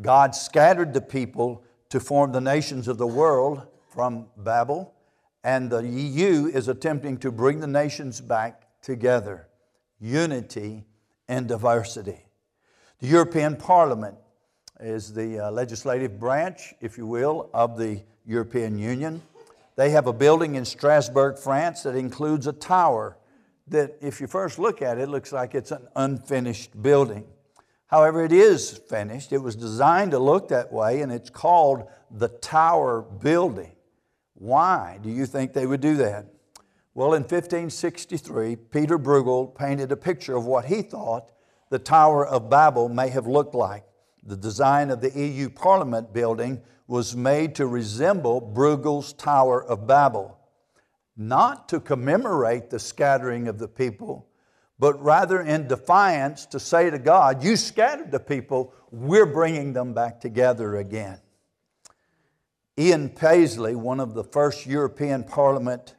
God 0.00 0.34
scattered 0.34 0.92
the 0.92 1.00
people 1.00 1.64
to 1.88 1.98
form 1.98 2.32
the 2.32 2.40
nations 2.42 2.86
of 2.86 2.98
the 2.98 3.06
world 3.06 3.66
from 3.88 4.26
Babel, 4.36 4.94
and 5.42 5.70
the 5.70 5.82
EU 5.82 6.46
is 6.46 6.68
attempting 6.68 7.16
to 7.18 7.32
bring 7.32 7.60
the 7.60 7.66
nations 7.66 8.20
back 8.20 8.64
together. 8.82 9.48
Unity 9.98 10.84
and 11.26 11.48
diversity. 11.48 12.26
The 13.00 13.06
European 13.06 13.56
Parliament 13.56 14.16
is 14.78 15.14
the 15.14 15.46
uh, 15.46 15.50
legislative 15.50 16.20
branch, 16.20 16.74
if 16.80 16.98
you 16.98 17.06
will, 17.06 17.48
of 17.54 17.78
the 17.78 18.02
European 18.26 18.78
Union. 18.78 19.22
They 19.78 19.90
have 19.90 20.08
a 20.08 20.12
building 20.12 20.56
in 20.56 20.64
Strasbourg, 20.64 21.38
France 21.38 21.84
that 21.84 21.94
includes 21.94 22.48
a 22.48 22.52
tower 22.52 23.16
that, 23.68 23.96
if 24.00 24.20
you 24.20 24.26
first 24.26 24.58
look 24.58 24.82
at 24.82 24.98
it, 24.98 25.08
looks 25.08 25.30
like 25.32 25.54
it's 25.54 25.70
an 25.70 25.86
unfinished 25.94 26.82
building. 26.82 27.24
However, 27.86 28.24
it 28.24 28.32
is 28.32 28.76
finished. 28.90 29.32
It 29.32 29.38
was 29.38 29.54
designed 29.54 30.10
to 30.10 30.18
look 30.18 30.48
that 30.48 30.72
way, 30.72 31.00
and 31.00 31.12
it's 31.12 31.30
called 31.30 31.84
the 32.10 32.26
Tower 32.26 33.02
Building. 33.02 33.70
Why 34.34 34.98
do 35.00 35.10
you 35.10 35.26
think 35.26 35.52
they 35.52 35.64
would 35.64 35.80
do 35.80 35.94
that? 35.98 36.26
Well, 36.92 37.14
in 37.14 37.22
1563, 37.22 38.56
Peter 38.56 38.98
Bruegel 38.98 39.54
painted 39.54 39.92
a 39.92 39.96
picture 39.96 40.34
of 40.36 40.44
what 40.44 40.64
he 40.64 40.82
thought 40.82 41.30
the 41.70 41.78
Tower 41.78 42.26
of 42.26 42.50
Babel 42.50 42.88
may 42.88 43.10
have 43.10 43.28
looked 43.28 43.54
like. 43.54 43.84
The 44.24 44.36
design 44.36 44.90
of 44.90 45.00
the 45.00 45.16
EU 45.16 45.48
Parliament 45.48 46.12
building 46.12 46.62
was 46.88 47.14
made 47.14 47.54
to 47.54 47.66
resemble 47.66 48.40
Bruegel's 48.40 49.12
Tower 49.12 49.62
of 49.62 49.86
Babel, 49.86 50.38
not 51.16 51.68
to 51.68 51.78
commemorate 51.78 52.70
the 52.70 52.78
scattering 52.78 53.46
of 53.46 53.58
the 53.58 53.68
people, 53.68 54.26
but 54.78 55.00
rather 55.02 55.42
in 55.42 55.68
defiance 55.68 56.46
to 56.46 56.58
say 56.58 56.88
to 56.88 56.98
God, 56.98 57.44
You 57.44 57.56
scattered 57.56 58.10
the 58.10 58.18
people, 58.18 58.72
we're 58.90 59.26
bringing 59.26 59.74
them 59.74 59.92
back 59.92 60.18
together 60.20 60.76
again. 60.76 61.20
Ian 62.78 63.10
Paisley, 63.10 63.74
one 63.74 64.00
of 64.00 64.14
the 64.14 64.24
first 64.24 64.64
European 64.64 65.24
Parliament 65.24 65.94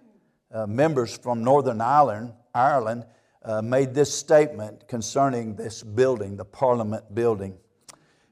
uh, 0.52 0.66
members 0.66 1.16
from 1.16 1.44
Northern 1.44 1.82
Ireland, 1.82 2.34
Ireland 2.56 3.06
uh, 3.44 3.62
made 3.62 3.94
this 3.94 4.14
statement 4.14 4.88
concerning 4.88 5.56
this 5.56 5.84
building, 5.84 6.36
the 6.36 6.46
Parliament 6.46 7.14
building. 7.14 7.58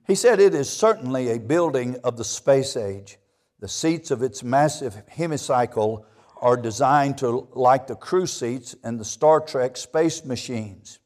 He 0.07 0.15
said 0.15 0.39
it 0.39 0.55
is 0.55 0.69
certainly 0.69 1.29
a 1.29 1.37
building 1.37 1.97
of 2.01 2.15
the 2.15 2.23
space 2.23 2.77
age. 2.77 3.17
The 3.59 3.67
seats 3.67 4.09
of 4.09 4.23
its 4.23 4.41
massive 4.41 5.05
hemicycle 5.07 6.05
are 6.41 6.55
designed 6.55 7.17
to 7.17 7.49
like 7.53 7.87
the 7.87 7.95
crew 7.95 8.25
seats 8.25 8.73
in 8.85 8.95
the 8.97 9.03
Star 9.03 9.41
Trek 9.41 9.75
space 9.75 10.23
machines. 10.23 10.99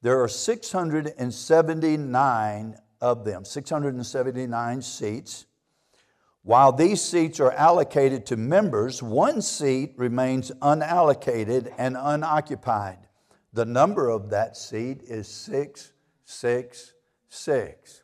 There 0.00 0.22
are 0.22 0.28
679 0.28 2.76
of 3.02 3.26
them, 3.26 3.44
679 3.44 4.80
seats. 4.80 5.44
While 6.42 6.72
these 6.72 7.02
seats 7.02 7.40
are 7.40 7.52
allocated 7.52 8.24
to 8.26 8.36
members, 8.38 9.02
one 9.02 9.42
seat 9.42 9.92
remains 9.98 10.50
unallocated 10.62 11.74
and 11.76 11.94
unoccupied. 12.00 13.00
The 13.52 13.66
number 13.66 14.08
of 14.08 14.30
that 14.30 14.56
seat 14.56 15.02
is 15.02 15.28
666. 15.28 18.02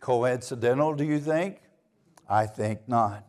Coincidental, 0.00 0.94
do 0.94 1.04
you 1.04 1.18
think? 1.18 1.60
I 2.28 2.46
think 2.46 2.80
not. 2.88 3.24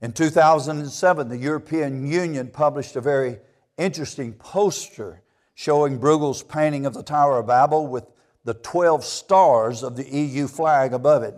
In 0.00 0.12
2007, 0.12 1.28
the 1.28 1.36
European 1.36 2.06
Union 2.06 2.48
published 2.48 2.96
a 2.96 3.00
very 3.00 3.38
interesting 3.76 4.32
poster 4.32 5.22
showing 5.54 5.98
Bruegel's 5.98 6.42
painting 6.42 6.86
of 6.86 6.94
the 6.94 7.02
Tower 7.02 7.38
of 7.38 7.46
Babel 7.46 7.86
with 7.86 8.04
the 8.44 8.54
12 8.54 9.04
stars 9.04 9.82
of 9.82 9.96
the 9.96 10.08
EU 10.08 10.46
flag 10.46 10.92
above 10.92 11.22
it. 11.22 11.34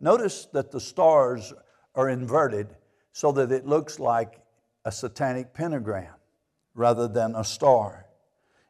Notice 0.00 0.46
that 0.52 0.70
the 0.70 0.80
stars 0.80 1.52
are 1.94 2.08
inverted 2.08 2.76
so 3.12 3.32
that 3.32 3.50
it 3.50 3.66
looks 3.66 3.98
like 3.98 4.40
a 4.84 4.92
satanic 4.92 5.54
pentagram. 5.54 6.12
rather 6.74 7.06
than 7.06 7.36
a 7.36 7.44
star. 7.44 8.06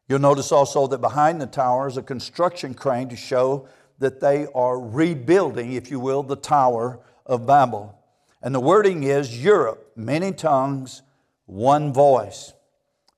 You'll 0.09 0.19
notice 0.19 0.53
also 0.53 0.87
that 0.89 1.01
behind 1.01 1.41
the 1.41 1.47
tower 1.47 1.89
is 1.89 1.97
a 1.97 2.03
construction 2.03 2.75
crane 2.75 3.09
to 3.09 3.17
show 3.17 3.67
that 3.99 4.21
they 4.21 4.47
are 4.55 4.79
rebuilding, 4.79 5.73
if 5.73 5.91
you 5.91 6.01
will, 6.01 6.23
the 6.23 6.37
Tower 6.37 7.01
of 7.27 7.47
Babel. 7.47 7.99
And 8.43 8.55
the 8.55 8.61
wording 8.61 9.05
is 9.05 9.43
Europe, 9.43 9.93
many 9.97 10.33
tongues, 10.33 11.03
one 11.47 11.93
voice. 11.93 12.53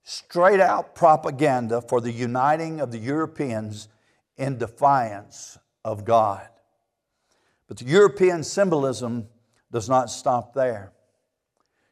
Straight 0.02 0.60
out 0.60 0.94
propaganda 0.94 1.80
for 1.80 2.00
the 2.00 2.12
uniting 2.12 2.80
of 2.80 2.92
the 2.92 2.98
Europeans 2.98 3.88
in 4.36 4.58
defiance 4.58 5.58
of 5.84 6.04
God. 6.04 6.46
But 7.66 7.78
the 7.78 7.86
European 7.86 8.44
symbolism 8.44 9.26
does 9.72 9.88
not 9.88 10.10
stop 10.10 10.54
there. 10.54 10.92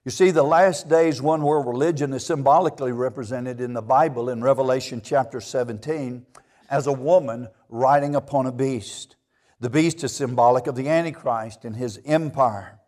You 0.04 0.10
see, 0.10 0.30
the 0.30 0.42
last 0.42 0.88
days 0.88 1.22
one 1.22 1.42
world 1.42 1.66
religion 1.66 2.12
is 2.12 2.26
symbolically 2.26 2.92
represented 2.92 3.60
in 3.60 3.72
the 3.72 3.82
Bible 3.82 4.28
in 4.28 4.42
Revelation 4.42 5.00
chapter 5.02 5.40
17 5.40 6.26
as 6.68 6.86
a 6.86 6.92
woman 6.92 7.48
riding 7.74 8.14
upon 8.14 8.46
a 8.46 8.52
beast. 8.52 9.16
The 9.58 9.68
beast 9.68 10.04
is 10.04 10.14
symbolic 10.14 10.68
of 10.68 10.76
the 10.76 10.88
Antichrist 10.88 11.64
and 11.64 11.74
his 11.74 12.00
empire. 12.04 12.78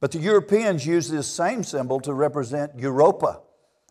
But 0.00 0.12
the 0.12 0.18
Europeans 0.18 0.86
use 0.86 1.10
this 1.10 1.26
same 1.26 1.62
symbol 1.62 2.00
to 2.00 2.14
represent 2.14 2.78
Europa, 2.78 3.42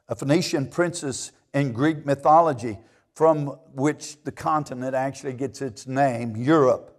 a 0.07 0.15
Phoenician 0.15 0.67
princess 0.67 1.31
in 1.53 1.71
Greek 1.71 2.03
mythology, 2.03 2.79
from 3.13 3.59
which 3.75 4.23
the 4.23 4.31
continent 4.31 4.95
actually 4.95 5.33
gets 5.33 5.61
its 5.61 5.85
name, 5.85 6.35
Europe. 6.35 6.97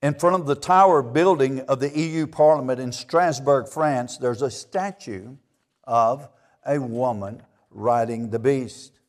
In 0.00 0.14
front 0.14 0.36
of 0.36 0.46
the 0.46 0.54
tower 0.54 1.02
building 1.02 1.60
of 1.62 1.80
the 1.80 1.90
EU 1.98 2.28
Parliament 2.28 2.78
in 2.78 2.92
Strasbourg, 2.92 3.68
France, 3.68 4.16
there's 4.16 4.42
a 4.42 4.50
statue 4.50 5.36
of 5.84 6.28
a 6.64 6.78
woman 6.78 7.42
riding 7.70 8.30
the 8.30 8.38
beast. 8.38 9.00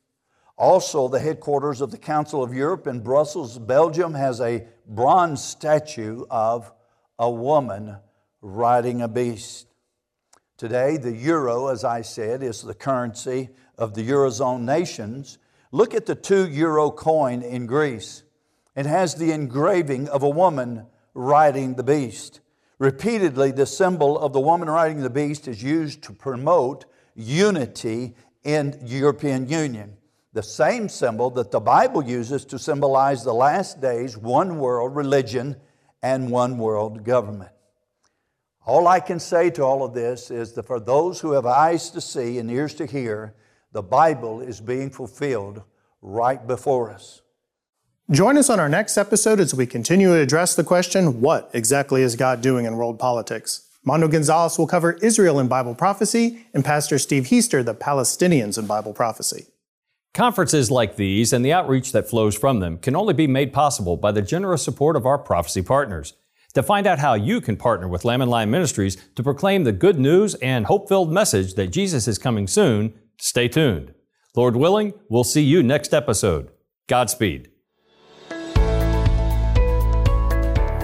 Also, 0.56 1.08
the 1.08 1.18
headquarters 1.18 1.80
of 1.80 1.90
the 1.90 1.98
Council 1.98 2.42
of 2.42 2.54
Europe 2.54 2.86
in 2.86 3.00
Brussels, 3.00 3.58
Belgium, 3.58 4.14
has 4.14 4.40
a 4.40 4.64
bronze 4.86 5.42
statue 5.42 6.24
of 6.30 6.72
a 7.18 7.28
woman 7.28 7.96
riding 8.40 9.02
a 9.02 9.08
beast. 9.08 9.66
Today, 10.56 10.96
the 10.96 11.10
euro, 11.10 11.66
as 11.66 11.82
I 11.82 12.02
said, 12.02 12.42
is 12.42 12.62
the 12.62 12.74
currency 12.74 13.48
of 13.76 13.94
the 13.94 14.08
Eurozone 14.08 14.60
nations. 14.60 15.38
Look 15.72 15.92
at 15.92 16.06
the 16.06 16.14
two 16.14 16.48
euro 16.48 16.92
coin 16.92 17.42
in 17.42 17.66
Greece. 17.66 18.22
It 18.76 18.86
has 18.86 19.16
the 19.16 19.32
engraving 19.32 20.08
of 20.08 20.22
a 20.22 20.28
woman 20.28 20.86
riding 21.14 21.74
the 21.74 21.82
beast. 21.82 22.40
Repeatedly, 22.78 23.50
the 23.50 23.66
symbol 23.66 24.16
of 24.16 24.32
the 24.32 24.40
woman 24.40 24.70
riding 24.70 25.00
the 25.00 25.10
beast 25.10 25.48
is 25.48 25.62
used 25.62 26.02
to 26.02 26.12
promote 26.12 26.84
unity 27.16 28.14
in 28.44 28.70
the 28.70 28.86
European 28.86 29.48
Union 29.48 29.96
the 30.34 30.42
same 30.42 30.88
symbol 30.88 31.30
that 31.30 31.52
the 31.52 31.60
Bible 31.60 32.04
uses 32.04 32.44
to 32.46 32.58
symbolize 32.58 33.22
the 33.22 33.32
last 33.32 33.80
days, 33.80 34.16
one 34.16 34.58
world 34.58 34.94
religion 34.96 35.56
and 36.02 36.28
one 36.28 36.58
world 36.58 37.04
government. 37.04 37.52
All 38.66 38.88
I 38.88 38.98
can 38.98 39.20
say 39.20 39.48
to 39.50 39.62
all 39.62 39.84
of 39.84 39.94
this 39.94 40.32
is 40.32 40.52
that 40.54 40.66
for 40.66 40.80
those 40.80 41.20
who 41.20 41.32
have 41.32 41.46
eyes 41.46 41.88
to 41.90 42.00
see 42.00 42.38
and 42.38 42.50
ears 42.50 42.74
to 42.74 42.86
hear, 42.86 43.34
the 43.72 43.82
Bible 43.82 44.40
is 44.40 44.60
being 44.60 44.90
fulfilled 44.90 45.62
right 46.02 46.44
before 46.44 46.90
us. 46.90 47.22
Join 48.10 48.36
us 48.36 48.50
on 48.50 48.58
our 48.58 48.68
next 48.68 48.98
episode 48.98 49.38
as 49.38 49.54
we 49.54 49.66
continue 49.66 50.08
to 50.08 50.20
address 50.20 50.56
the 50.56 50.64
question 50.64 51.20
what 51.20 51.48
exactly 51.54 52.02
is 52.02 52.16
God 52.16 52.40
doing 52.40 52.66
in 52.66 52.76
world 52.76 52.98
politics? 52.98 53.68
Mondo 53.84 54.08
Gonzalez 54.08 54.58
will 54.58 54.66
cover 54.66 54.94
Israel 54.94 55.38
in 55.38 55.46
Bible 55.46 55.74
prophecy, 55.74 56.46
and 56.52 56.64
Pastor 56.64 56.98
Steve 56.98 57.24
Heister, 57.24 57.64
the 57.64 57.74
Palestinians 57.74 58.58
in 58.58 58.66
Bible 58.66 58.94
prophecy. 58.94 59.46
Conferences 60.14 60.70
like 60.70 60.94
these 60.94 61.32
and 61.32 61.44
the 61.44 61.52
outreach 61.52 61.90
that 61.90 62.08
flows 62.08 62.36
from 62.36 62.60
them 62.60 62.78
can 62.78 62.94
only 62.94 63.12
be 63.12 63.26
made 63.26 63.52
possible 63.52 63.96
by 63.96 64.12
the 64.12 64.22
generous 64.22 64.62
support 64.62 64.94
of 64.94 65.06
our 65.06 65.18
prophecy 65.18 65.60
partners. 65.60 66.14
To 66.54 66.62
find 66.62 66.86
out 66.86 67.00
how 67.00 67.14
you 67.14 67.40
can 67.40 67.56
partner 67.56 67.88
with 67.88 68.04
Lamb 68.04 68.22
and 68.22 68.30
Lion 68.30 68.48
Ministries 68.48 68.96
to 69.16 69.24
proclaim 69.24 69.64
the 69.64 69.72
good 69.72 69.98
news 69.98 70.36
and 70.36 70.66
hope-filled 70.66 71.12
message 71.12 71.54
that 71.54 71.72
Jesus 71.72 72.06
is 72.06 72.16
coming 72.16 72.46
soon, 72.46 72.94
stay 73.18 73.48
tuned. 73.48 73.92
Lord 74.36 74.54
willing, 74.54 74.94
we'll 75.08 75.24
see 75.24 75.42
you 75.42 75.64
next 75.64 75.92
episode. 75.92 76.48
Godspeed. 76.86 77.50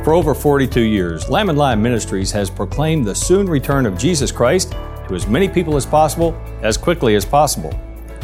For 0.02 0.12
over 0.12 0.34
42 0.34 0.80
years, 0.80 1.30
Lamb 1.30 1.50
and 1.50 1.58
Lion 1.58 1.80
Ministries 1.80 2.32
has 2.32 2.50
proclaimed 2.50 3.04
the 3.04 3.14
soon 3.14 3.46
return 3.46 3.86
of 3.86 3.96
Jesus 3.96 4.32
Christ 4.32 4.72
to 4.72 5.14
as 5.14 5.28
many 5.28 5.48
people 5.48 5.76
as 5.76 5.86
possible, 5.86 6.34
as 6.62 6.76
quickly 6.76 7.14
as 7.14 7.24
possible. 7.24 7.72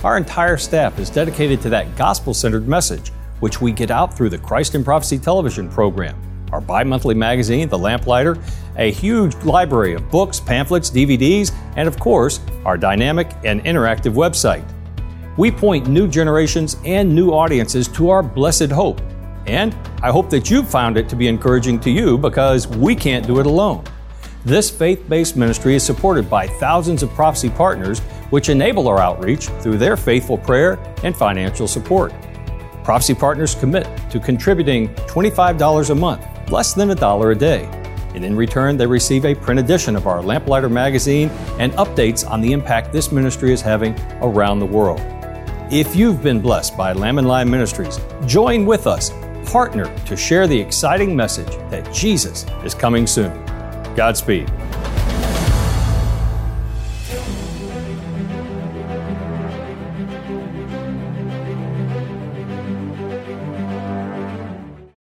Our 0.07 0.17
entire 0.17 0.57
staff 0.57 1.01
is 1.01 1.11
dedicated 1.11 1.61
to 1.63 1.69
that 1.71 1.97
gospel 1.97 2.33
centered 2.33 2.69
message, 2.69 3.11
which 3.41 3.61
we 3.61 3.73
get 3.73 3.91
out 3.91 4.17
through 4.17 4.29
the 4.29 4.39
Christ 4.39 4.77
in 4.77 4.85
Prophecy 4.85 5.19
television 5.19 5.69
program, 5.69 6.17
our 6.53 6.61
bi 6.61 6.85
monthly 6.85 7.17
magazine, 7.17 7.69
The 7.69 7.77
Lamplighter, 7.77 8.39
a 8.77 8.93
huge 8.93 9.35
library 9.39 9.95
of 9.95 10.09
books, 10.09 10.39
pamphlets, 10.39 10.93
DVDs, 10.93 11.53
and 11.75 11.89
of 11.89 11.99
course, 11.99 12.39
our 12.65 12.79
dynamic 12.79 13.33
and 13.45 13.65
interactive 13.65 14.13
website. 14.15 14.65
We 15.37 15.51
point 15.51 15.89
new 15.89 16.07
generations 16.07 16.77
and 16.85 17.13
new 17.13 17.33
audiences 17.33 17.89
to 17.89 18.11
our 18.11 18.23
blessed 18.23 18.71
hope. 18.71 19.01
And 19.49 19.75
I 20.05 20.13
hope 20.13 20.31
that 20.31 20.53
you've 20.53 20.71
found 20.71 20.97
it 20.97 21.09
to 21.09 21.17
be 21.17 21.27
encouraging 21.27 21.81
to 21.81 21.91
you 21.91 22.17
because 22.17 22.69
we 22.69 22.95
can't 22.95 23.27
do 23.27 23.41
it 23.41 23.47
alone. 23.47 23.83
This 24.45 24.71
faith 24.71 25.09
based 25.09 25.37
ministry 25.37 25.75
is 25.75 25.83
supported 25.83 26.31
by 26.31 26.47
thousands 26.47 27.03
of 27.03 27.11
prophecy 27.11 27.51
partners 27.51 28.01
which 28.31 28.49
enable 28.49 28.89
our 28.89 28.99
outreach 28.99 29.49
through 29.61 29.79
their 29.79 29.97
faithful 29.97 30.39
prayer 30.39 30.79
and 31.03 31.17
financial 31.17 31.69
support. 31.69 32.13
Prophecy 32.85 33.15
partners 33.15 33.55
commit 33.55 33.89
to 34.11 34.21
contributing 34.21 34.89
$25 35.07 35.91
a 35.91 35.95
month, 35.95 36.25
less 36.51 36.73
than 36.73 36.91
a 36.91 36.95
dollar 36.95 37.33
a 37.33 37.35
day. 37.35 37.65
And 38.15 38.25
in 38.25 38.37
return, 38.37 38.77
they 38.77 38.87
receive 38.87 39.25
a 39.25 39.35
print 39.35 39.61
edition 39.61 39.97
of 39.97 40.07
our 40.07 40.23
Lamplighter 40.23 40.71
magazine 40.71 41.29
and 41.59 41.73
updates 41.75 42.29
on 42.29 42.41
the 42.41 42.53
impact 42.53 42.93
this 42.93 43.13
ministry 43.13 43.53
is 43.53 43.61
having 43.61 43.99
around 44.23 44.61
the 44.61 44.67
world. 44.67 45.01
If 45.71 45.97
you've 45.97 46.23
been 46.23 46.41
blessed 46.41 46.77
by 46.77 46.93
Lamb 46.93 47.19
and 47.19 47.27
Lion 47.27 47.51
Ministries, 47.51 47.99
join 48.25 48.65
with 48.65 48.87
us, 48.87 49.11
partner 49.51 49.93
to 50.07 50.17
share 50.17 50.47
the 50.47 50.59
exciting 50.59 51.15
message 51.15 51.51
that 51.71 51.93
Jesus 51.93 52.47
is 52.65 52.75
coming 52.75 53.07
soon. 53.07 53.33
Godspeed. 53.97 54.51